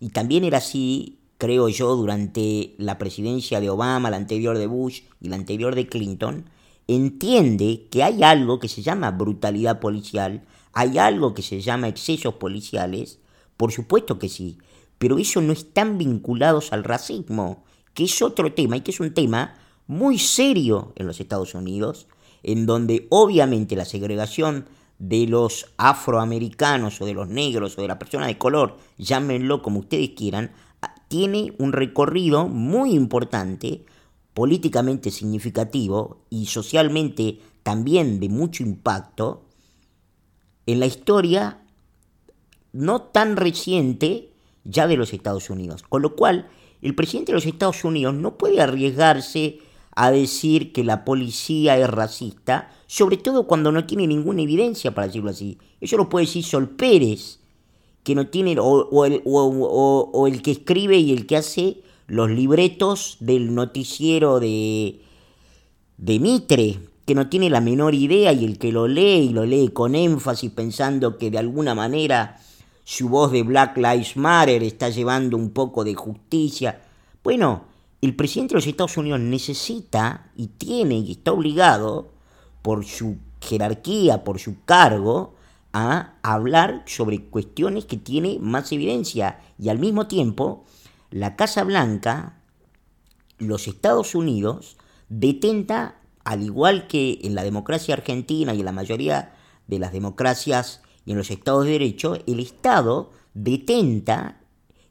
y 0.00 0.10
también 0.10 0.44
era 0.44 0.58
así, 0.58 1.18
creo 1.38 1.68
yo, 1.68 1.96
durante 1.96 2.74
la 2.78 2.96
presidencia 2.96 3.60
de 3.60 3.70
Obama, 3.70 4.10
la 4.10 4.16
anterior 4.16 4.56
de 4.56 4.66
Bush 4.66 5.02
y 5.20 5.28
la 5.28 5.36
anterior 5.36 5.74
de 5.74 5.88
Clinton, 5.88 6.44
entiende 6.88 7.86
que 7.90 8.02
hay 8.02 8.22
algo 8.22 8.58
que 8.58 8.68
se 8.68 8.82
llama 8.82 9.10
brutalidad 9.10 9.80
policial, 9.80 10.44
hay 10.72 10.98
algo 10.98 11.34
que 11.34 11.42
se 11.42 11.60
llama 11.60 11.88
excesos 11.88 12.34
policiales, 12.34 13.20
por 13.56 13.72
supuesto 13.72 14.18
que 14.18 14.28
sí, 14.28 14.58
pero 14.98 15.18
eso 15.18 15.40
no 15.40 15.52
están 15.52 15.98
vinculados 15.98 16.72
al 16.72 16.84
racismo, 16.84 17.64
que 17.94 18.04
es 18.04 18.22
otro 18.22 18.52
tema 18.52 18.76
y 18.76 18.80
que 18.80 18.90
es 18.90 19.00
un 19.00 19.14
tema 19.14 19.54
muy 19.86 20.18
serio 20.18 20.92
en 20.96 21.06
los 21.06 21.20
Estados 21.20 21.54
Unidos, 21.54 22.06
en 22.42 22.66
donde 22.66 23.06
obviamente 23.10 23.76
la 23.76 23.84
segregación 23.84 24.66
de 24.98 25.26
los 25.26 25.72
afroamericanos 25.76 27.00
o 27.00 27.06
de 27.06 27.14
los 27.14 27.28
negros 27.28 27.76
o 27.76 27.82
de 27.82 27.88
la 27.88 27.98
persona 27.98 28.26
de 28.26 28.38
color, 28.38 28.78
llámenlo 28.98 29.62
como 29.62 29.80
ustedes 29.80 30.10
quieran, 30.10 30.52
tiene 31.08 31.52
un 31.58 31.72
recorrido 31.72 32.48
muy 32.48 32.92
importante 32.92 33.84
políticamente 34.34 35.10
significativo 35.10 36.18
y 36.28 36.46
socialmente 36.46 37.38
también 37.62 38.20
de 38.20 38.28
mucho 38.28 38.62
impacto 38.62 39.42
en 40.66 40.80
la 40.80 40.86
historia 40.86 41.62
no 42.72 43.02
tan 43.02 43.36
reciente 43.36 44.30
ya 44.64 44.88
de 44.88 44.96
los 44.96 45.12
Estados 45.12 45.48
Unidos. 45.50 45.82
Con 45.88 46.02
lo 46.02 46.16
cual, 46.16 46.48
el 46.82 46.94
presidente 46.94 47.32
de 47.32 47.36
los 47.36 47.46
Estados 47.46 47.84
Unidos 47.84 48.14
no 48.14 48.36
puede 48.36 48.60
arriesgarse 48.60 49.60
a 49.94 50.10
decir 50.10 50.72
que 50.72 50.82
la 50.82 51.04
policía 51.04 51.78
es 51.78 51.88
racista, 51.88 52.72
sobre 52.86 53.16
todo 53.16 53.46
cuando 53.46 53.70
no 53.70 53.86
tiene 53.86 54.08
ninguna 54.08 54.42
evidencia 54.42 54.92
para 54.92 55.06
decirlo 55.06 55.30
así. 55.30 55.58
Eso 55.80 55.96
lo 55.96 56.08
puede 56.08 56.26
decir 56.26 56.42
Sol 56.42 56.70
Pérez, 56.70 57.38
que 58.02 58.16
no 58.16 58.26
tiene, 58.26 58.56
o, 58.58 59.04
el, 59.04 59.22
o 59.24 60.26
el 60.26 60.42
que 60.42 60.50
escribe 60.50 60.98
y 60.98 61.12
el 61.12 61.26
que 61.26 61.36
hace 61.36 61.78
los 62.06 62.30
libretos 62.30 63.16
del 63.20 63.54
noticiero 63.54 64.40
de, 64.40 65.00
de 65.96 66.20
Mitre, 66.20 66.78
que 67.06 67.14
no 67.14 67.28
tiene 67.28 67.50
la 67.50 67.60
menor 67.60 67.94
idea 67.94 68.32
y 68.32 68.44
el 68.44 68.58
que 68.58 68.72
lo 68.72 68.88
lee 68.88 69.26
y 69.26 69.28
lo 69.30 69.44
lee 69.44 69.68
con 69.68 69.94
énfasis 69.94 70.50
pensando 70.50 71.18
que 71.18 71.30
de 71.30 71.38
alguna 71.38 71.74
manera 71.74 72.40
su 72.84 73.08
voz 73.08 73.32
de 73.32 73.42
Black 73.42 73.76
Lives 73.76 74.16
Matter 74.16 74.62
está 74.62 74.88
llevando 74.90 75.36
un 75.36 75.50
poco 75.50 75.84
de 75.84 75.94
justicia. 75.94 76.80
Bueno, 77.22 77.64
el 78.00 78.14
presidente 78.14 78.52
de 78.52 78.58
los 78.58 78.66
Estados 78.66 78.96
Unidos 78.96 79.20
necesita 79.20 80.30
y 80.36 80.48
tiene 80.48 80.96
y 80.96 81.12
está 81.12 81.32
obligado 81.32 82.10
por 82.62 82.84
su 82.84 83.16
jerarquía, 83.40 84.24
por 84.24 84.38
su 84.38 84.62
cargo, 84.64 85.34
a 85.72 86.14
hablar 86.22 86.84
sobre 86.86 87.24
cuestiones 87.24 87.84
que 87.84 87.96
tiene 87.96 88.38
más 88.40 88.70
evidencia 88.72 89.40
y 89.58 89.70
al 89.70 89.78
mismo 89.78 90.06
tiempo 90.06 90.64
la 91.14 91.36
Casa 91.36 91.62
Blanca, 91.62 92.40
los 93.38 93.68
Estados 93.68 94.16
Unidos, 94.16 94.76
detenta, 95.08 96.00
al 96.24 96.42
igual 96.42 96.88
que 96.88 97.20
en 97.22 97.36
la 97.36 97.44
democracia 97.44 97.94
argentina 97.94 98.52
y 98.52 98.58
en 98.58 98.64
la 98.64 98.72
mayoría 98.72 99.32
de 99.68 99.78
las 99.78 99.92
democracias 99.92 100.82
y 101.06 101.12
en 101.12 101.18
los 101.18 101.30
estados 101.30 101.66
de 101.66 101.70
derecho, 101.70 102.16
el 102.26 102.40
Estado 102.40 103.12
detenta 103.32 104.40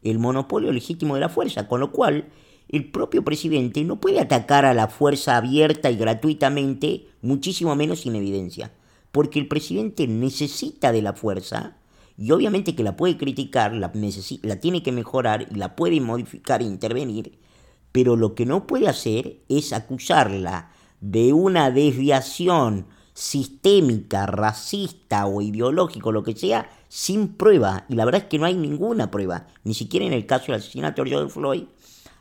el 0.02 0.18
monopolio 0.18 0.72
legítimo 0.72 1.16
de 1.16 1.20
la 1.20 1.28
fuerza, 1.28 1.68
con 1.68 1.82
lo 1.82 1.92
cual 1.92 2.30
el 2.70 2.90
propio 2.90 3.26
presidente 3.26 3.84
no 3.84 4.00
puede 4.00 4.22
atacar 4.22 4.64
a 4.64 4.74
la 4.74 4.88
fuerza 4.88 5.36
abierta 5.36 5.92
y 5.92 5.98
gratuitamente, 5.98 7.10
muchísimo 7.22 7.76
menos 7.76 8.00
sin 8.00 8.16
evidencia, 8.16 8.72
porque 9.12 9.40
el 9.40 9.50
presidente 9.50 10.08
necesita 10.08 10.94
de 10.94 11.02
la 11.02 11.12
fuerza 11.12 11.76
y 12.18 12.32
obviamente 12.32 12.76
que 12.76 12.84
la 12.84 12.96
puede 12.96 13.18
criticar, 13.18 13.74
la, 13.74 13.92
la 14.44 14.56
tiene 14.60 14.84
que 14.84 14.92
mejorar 14.92 15.48
la 15.56 15.76
puede 15.76 16.00
modificar 16.00 16.62
e 16.62 16.66
intervenir, 16.66 17.40
pero 17.92 18.16
lo 18.16 18.36
que 18.36 18.46
no 18.46 18.68
puede 18.68 18.88
hacer 18.88 19.38
es 19.50 19.74
acusarla 19.74 20.72
de 21.02 21.34
una 21.34 21.72
desviación 21.72 22.88
sistémica, 23.14 24.26
racista 24.26 25.26
o 25.26 25.42
ideológico, 25.42 26.12
lo 26.12 26.24
que 26.24 26.36
sea, 26.36 26.70
sin 26.88 27.30
prueba. 27.30 27.86
Y 27.90 27.96
la 27.96 28.06
verdad 28.06 28.22
es 28.22 28.28
que 28.28 28.40
no 28.40 28.46
hay 28.46 28.56
ninguna 28.56 29.12
prueba. 29.12 29.48
Ni 29.64 29.74
siquiera 29.74 30.06
en 30.06 30.14
el 30.14 30.26
caso 30.26 30.48
del 30.48 30.56
asesinato 30.56 31.04
de 31.04 31.10
George 31.12 31.32
Floyd 31.32 31.64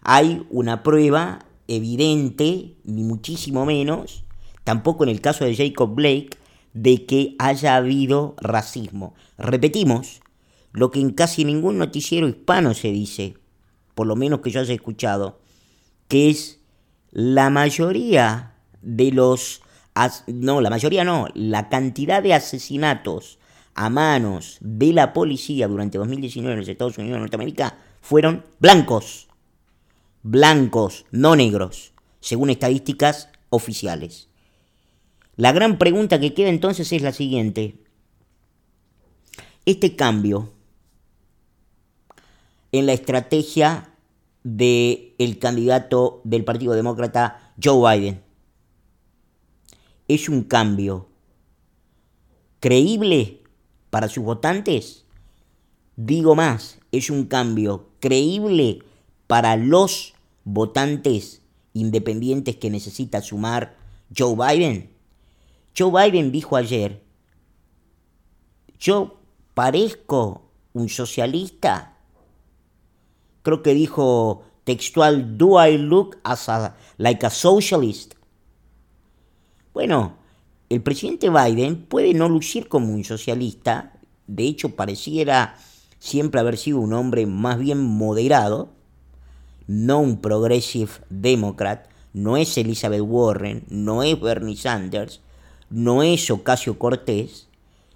hay 0.02 0.46
una 0.50 0.83
prueba 0.83 1.46
evidente, 1.68 2.74
ni 2.85 3.02
muchísimo 3.02 3.64
menos, 3.64 4.24
tampoco 4.64 5.05
en 5.05 5.11
el 5.11 5.20
caso 5.20 5.44
de 5.44 5.55
Jacob 5.55 5.94
Blake, 5.94 6.31
de 6.72 7.06
que 7.06 7.37
haya 7.38 7.76
habido 7.76 8.35
racismo. 8.40 9.14
Repetimos, 9.38 10.22
lo 10.72 10.90
que 10.90 11.00
en 11.00 11.11
casi 11.11 11.44
ningún 11.44 11.78
noticiero 11.78 12.28
hispano 12.28 12.74
se 12.74 12.88
dice, 12.88 13.35
por 13.94 14.06
lo 14.06 14.16
menos 14.16 14.40
que 14.40 14.50
yo 14.50 14.61
haya 14.61 14.74
escuchado, 14.74 15.40
que 16.08 16.30
es 16.30 16.61
la 17.11 17.50
mayoría 17.50 18.54
de 18.80 19.12
los 19.12 19.62
no, 20.26 20.61
la 20.61 20.70
mayoría 20.70 21.04
no, 21.04 21.28
la 21.35 21.68
cantidad 21.68 22.22
de 22.22 22.35
asesinatos 22.35 23.38
a 23.74 23.90
manos 23.90 24.58
de 24.61 24.92
la 24.92 25.12
policía 25.12 25.68
durante 25.68 25.98
2019 25.98 26.52
en 26.52 26.61
los 26.61 26.68
Estados 26.68 26.98
Unidos 26.98 27.16
de 27.16 27.20
Norteamérica 27.20 27.76
fueron 28.00 28.44
blancos. 28.58 29.28
Blancos, 30.22 31.04
no 31.11 31.37
negros, 31.37 31.92
según 32.20 32.50
estadísticas 32.50 33.28
oficiales. 33.50 34.28
La 35.42 35.50
gran 35.50 35.76
pregunta 35.76 36.20
que 36.20 36.35
queda 36.35 36.50
entonces 36.50 36.92
es 36.92 37.02
la 37.02 37.12
siguiente. 37.12 37.74
Este 39.66 39.96
cambio 39.96 40.52
en 42.70 42.87
la 42.87 42.92
estrategia 42.92 43.90
del 44.44 45.14
el 45.18 45.40
candidato 45.40 46.20
del 46.22 46.44
Partido 46.44 46.74
Demócrata 46.74 47.55
Joe 47.61 47.98
Biden 47.98 48.22
es 50.07 50.28
un 50.28 50.44
cambio 50.44 51.09
creíble 52.61 53.42
para 53.90 54.09
sus 54.09 54.22
votantes? 54.22 55.07
Digo 55.96 56.37
más, 56.37 56.78
es 56.92 57.11
un 57.11 57.24
cambio 57.24 57.88
creíble 57.98 58.78
para 59.26 59.57
los 59.57 60.14
votantes 60.44 61.42
independientes 61.72 62.55
que 62.55 62.70
necesita 62.70 63.20
sumar 63.22 63.76
Joe 64.16 64.37
Biden. 64.37 64.91
Joe 65.76 65.90
Biden 65.90 66.32
dijo 66.32 66.56
ayer, 66.56 67.02
yo 68.78 69.20
parezco 69.54 70.50
un 70.72 70.88
socialista. 70.88 71.96
Creo 73.42 73.62
que 73.62 73.74
dijo 73.74 74.42
textual, 74.64 75.38
do 75.38 75.64
I 75.64 75.78
look 75.78 76.18
as 76.24 76.48
a, 76.48 76.76
like 76.98 77.24
a 77.24 77.30
socialist? 77.30 78.14
Bueno, 79.72 80.16
el 80.68 80.82
presidente 80.82 81.30
Biden 81.30 81.87
puede 81.87 82.14
no 82.14 82.28
lucir 82.28 82.68
como 82.68 82.92
un 82.92 83.04
socialista, 83.04 83.98
de 84.26 84.44
hecho 84.44 84.76
pareciera 84.76 85.56
siempre 85.98 86.40
haber 86.40 86.58
sido 86.58 86.78
un 86.80 86.92
hombre 86.92 87.26
más 87.26 87.58
bien 87.58 87.78
moderado, 87.78 88.70
no 89.66 90.00
un 90.00 90.20
progressive 90.20 90.90
democrat, 91.08 91.88
no 92.12 92.37
es 92.37 92.56
Elizabeth 92.58 93.02
Warren, 93.02 93.64
no 93.68 94.02
es 94.02 94.20
Bernie 94.20 94.56
Sanders, 94.56 95.20
no 95.72 96.02
es 96.02 96.30
Ocasio 96.30 96.78
Cortés, 96.78 97.48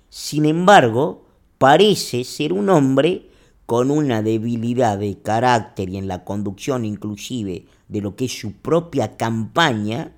sin 0.08 0.46
embargo, 0.46 1.26
parece 1.58 2.24
ser 2.24 2.52
un 2.52 2.70
hombre 2.70 3.28
con 3.66 3.90
una 3.90 4.22
debilidad 4.22 4.98
de 4.98 5.18
carácter 5.18 5.90
y 5.90 5.98
en 5.98 6.08
la 6.08 6.24
conducción 6.24 6.84
inclusive 6.84 7.66
de 7.88 8.00
lo 8.00 8.16
que 8.16 8.26
es 8.26 8.38
su 8.38 8.52
propia 8.52 9.16
campaña, 9.16 10.12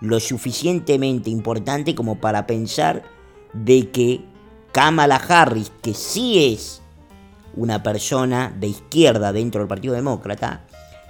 lo 0.00 0.20
suficientemente 0.20 1.30
importante 1.30 1.94
como 1.94 2.20
para 2.20 2.46
pensar 2.46 3.02
de 3.52 3.90
que 3.90 4.20
Kamala 4.70 5.16
Harris, 5.16 5.72
que 5.82 5.94
sí 5.94 6.52
es 6.52 6.80
una 7.56 7.82
persona 7.82 8.54
de 8.56 8.68
izquierda 8.68 9.32
dentro 9.32 9.60
del 9.60 9.68
Partido 9.68 9.94
Demócrata, 9.94 10.67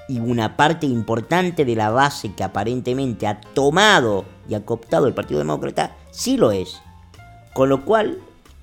y 0.08 0.20
una 0.20 0.56
parte 0.56 0.86
importante 0.86 1.64
de 1.64 1.76
la 1.76 1.90
base 1.90 2.32
que 2.34 2.44
aparentemente 2.44 3.26
ha 3.26 3.40
tomado 3.40 4.24
y 4.48 4.54
ha 4.54 4.64
cooptado 4.64 5.06
el 5.06 5.14
Partido 5.14 5.38
Demócrata, 5.38 5.96
sí 6.10 6.36
lo 6.36 6.50
es. 6.50 6.80
Con 7.54 7.68
lo 7.68 7.84
cual, 7.84 8.18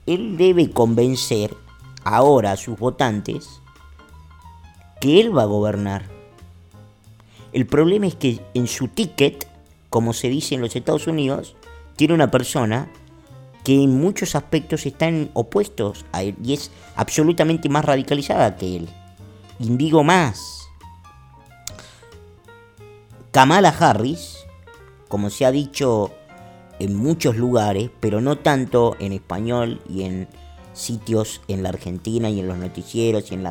él 0.06 0.38
debe 0.38 0.72
convencer 0.72 1.56
ahora 2.04 2.54
a 2.54 2.58
sus 2.58 2.78
votantes 2.78 3.62
que 5.00 5.22
él 5.22 5.38
va 5.38 5.44
a 5.44 5.48
gobernar. 5.48 6.04
El 7.54 7.68
problema 7.68 8.08
es 8.08 8.16
que 8.16 8.42
en 8.54 8.68
su 8.68 8.88
ticket 8.88 9.48
como 9.96 10.12
se 10.12 10.28
dice 10.28 10.56
en 10.56 10.60
los 10.60 10.76
Estados 10.76 11.08
Unidos, 11.08 11.56
tiene 11.96 12.14
una 12.14 12.30
persona 12.30 12.92
que 13.64 13.82
en 13.82 13.98
muchos 13.98 14.36
aspectos 14.36 14.86
están 14.86 15.30
opuestos 15.32 16.04
a 16.12 16.22
él 16.22 16.36
y 16.44 16.52
es 16.52 16.70
absolutamente 16.98 17.70
más 17.70 17.86
radicalizada 17.86 18.58
que 18.58 18.76
él. 18.76 18.90
Indigo 19.58 20.04
más. 20.04 20.55
Kamala 23.36 23.76
Harris, 23.78 24.45
como 25.10 25.30
se 25.30 25.45
ha 25.45 25.52
dicho 25.52 26.10
en 26.80 26.95
muchos 26.95 27.36
lugares, 27.36 27.89
pero 28.00 28.21
no 28.21 28.38
tanto 28.38 28.95
en 28.98 29.12
español 29.12 29.82
y 29.89 30.04
en 30.04 30.30
sitios 30.71 31.41
en 31.50 31.62
la 31.62 31.67
Argentina 31.67 32.30
y 32.30 32.39
en 32.39 32.48
los 32.48 32.56
noticieros 32.56 33.30
y 33.34 33.36
en, 33.36 33.43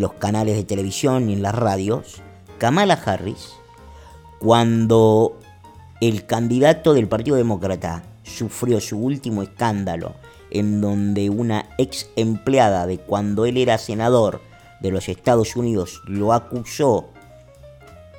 los 0.00 0.12
canales 0.12 0.54
de 0.54 0.62
televisión 0.62 1.28
y 1.28 1.32
en 1.32 1.42
las 1.42 1.56
radios, 1.56 2.22
Kamala 2.58 2.94
Harris, 2.94 3.54
cuando 4.38 5.40
el 6.00 6.24
candidato 6.26 6.94
del 6.94 7.08
Partido 7.08 7.36
Demócrata 7.36 8.04
sufrió 8.22 8.80
su 8.80 8.96
último 8.96 9.42
escándalo 9.42 10.14
en 10.52 10.80
donde 10.80 11.30
una 11.30 11.68
ex 11.78 12.10
empleada 12.14 12.86
de 12.86 12.98
cuando 12.98 13.44
él 13.44 13.56
era 13.56 13.76
senador 13.76 14.40
de 14.80 14.92
los 14.92 15.08
Estados 15.08 15.56
Unidos 15.56 16.00
lo 16.06 16.32
acusó 16.32 17.10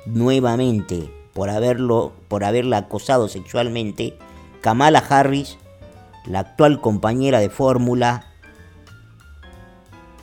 nuevamente 0.06 1.12
por 1.34 1.50
haberlo 1.50 2.12
por 2.28 2.44
haberla 2.44 2.78
acosado 2.78 3.28
sexualmente, 3.28 4.16
Kamala 4.62 4.98
Harris, 4.98 5.58
la 6.24 6.40
actual 6.40 6.80
compañera 6.80 7.38
de 7.40 7.50
fórmula 7.50 8.26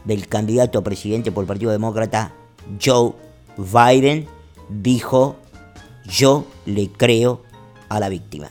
del 0.05 0.27
candidato 0.27 0.79
a 0.79 0.83
presidente 0.83 1.31
por 1.31 1.43
el 1.43 1.47
Partido 1.47 1.71
Demócrata, 1.71 2.33
Joe 2.83 3.13
Biden, 3.57 4.27
dijo, 4.69 5.37
yo 6.05 6.45
le 6.65 6.89
creo 6.89 7.41
a 7.89 7.99
la 7.99 8.09
víctima. 8.09 8.49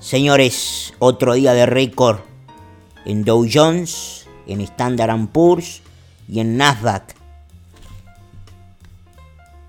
Señores, 0.00 0.94
otro 1.00 1.34
día 1.34 1.52
de 1.52 1.66
récord 1.66 2.20
en 3.04 3.24
Dow 3.24 3.46
Jones, 3.52 4.26
en 4.46 4.60
Standard 4.60 5.28
Poor's 5.28 5.82
y 6.28 6.40
en 6.40 6.56
Nasdaq. 6.56 7.17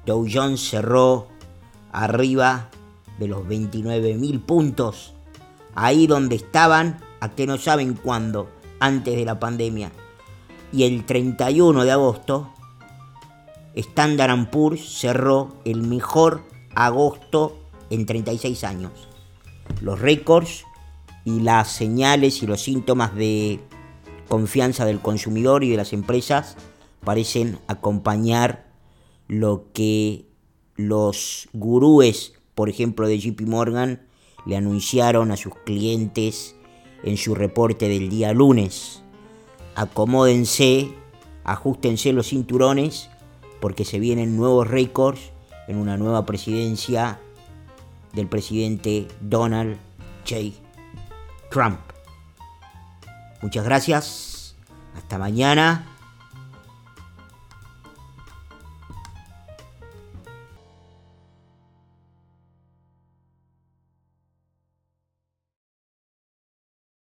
Dow 0.10 0.26
Jones 0.28 0.60
cerró 0.60 1.28
arriba 1.91 2.72
de 3.19 3.28
los 3.28 3.43
29.000 3.43 4.41
puntos, 4.43 5.13
ahí 5.76 6.08
donde 6.08 6.36
estaban, 6.36 7.00
a 7.19 7.30
que 7.30 7.45
no 7.45 7.60
saben 7.60 7.93
cuándo, 7.93 8.50
antes 8.80 9.15
de 9.15 9.24
la 9.24 9.39
pandemia. 9.39 9.91
Y 10.74 10.86
el 10.86 11.06
31 11.06 11.84
de 11.84 11.91
agosto, 11.91 12.52
Standard 13.76 14.50
Poor's 14.50 14.82
cerró 15.00 15.54
el 15.63 15.84
mejor 15.84 16.41
agosto 16.74 17.60
en 17.91 18.08
36 18.08 18.63
años. 18.63 18.91
Los 19.80 20.00
récords 20.00 20.63
y 21.24 21.41
las 21.41 21.67
señales 21.67 22.41
y 22.41 22.48
los 22.48 22.63
síntomas 22.63 23.13
de 23.13 23.60
confianza 24.28 24.86
del 24.86 25.02
consumidor 25.02 25.63
y 25.63 25.69
de 25.69 25.78
las 25.78 25.93
empresas 25.93 26.58
parecen 27.04 27.60
acompañar 27.67 28.68
lo 29.30 29.68
que 29.72 30.26
los 30.76 31.48
gurúes, 31.54 32.34
por 32.56 32.68
ejemplo, 32.68 33.08
de 33.08 33.20
JP 33.20 33.42
Morgan, 33.48 34.02
le 34.46 34.58
anunciaron 34.58 35.32
a 35.32 35.38
sus 35.38 35.54
clientes 35.65 36.56
en 37.04 37.15
su 37.15 37.36
reporte 37.36 37.88
del 37.88 38.10
día 38.10 38.34
lunes. 38.34 39.04
Acomódense, 39.76 40.89
ajustense 41.46 42.12
los 42.12 42.30
cinturones, 42.30 43.10
porque 43.62 43.86
se 43.86 44.00
vienen 44.00 44.36
nuevos 44.36 44.68
récords 44.68 45.32
en 45.68 45.78
una 45.78 45.96
nueva 45.96 46.26
presidencia 46.26 47.20
del 48.13 48.28
presidente 48.28 49.08
Donald 49.22 49.78
J. 50.28 50.52
Trump. 51.52 51.80
Muchas 53.42 53.63
gracias. 53.63 54.56
Hasta 54.96 55.18
mañana. 55.18 55.88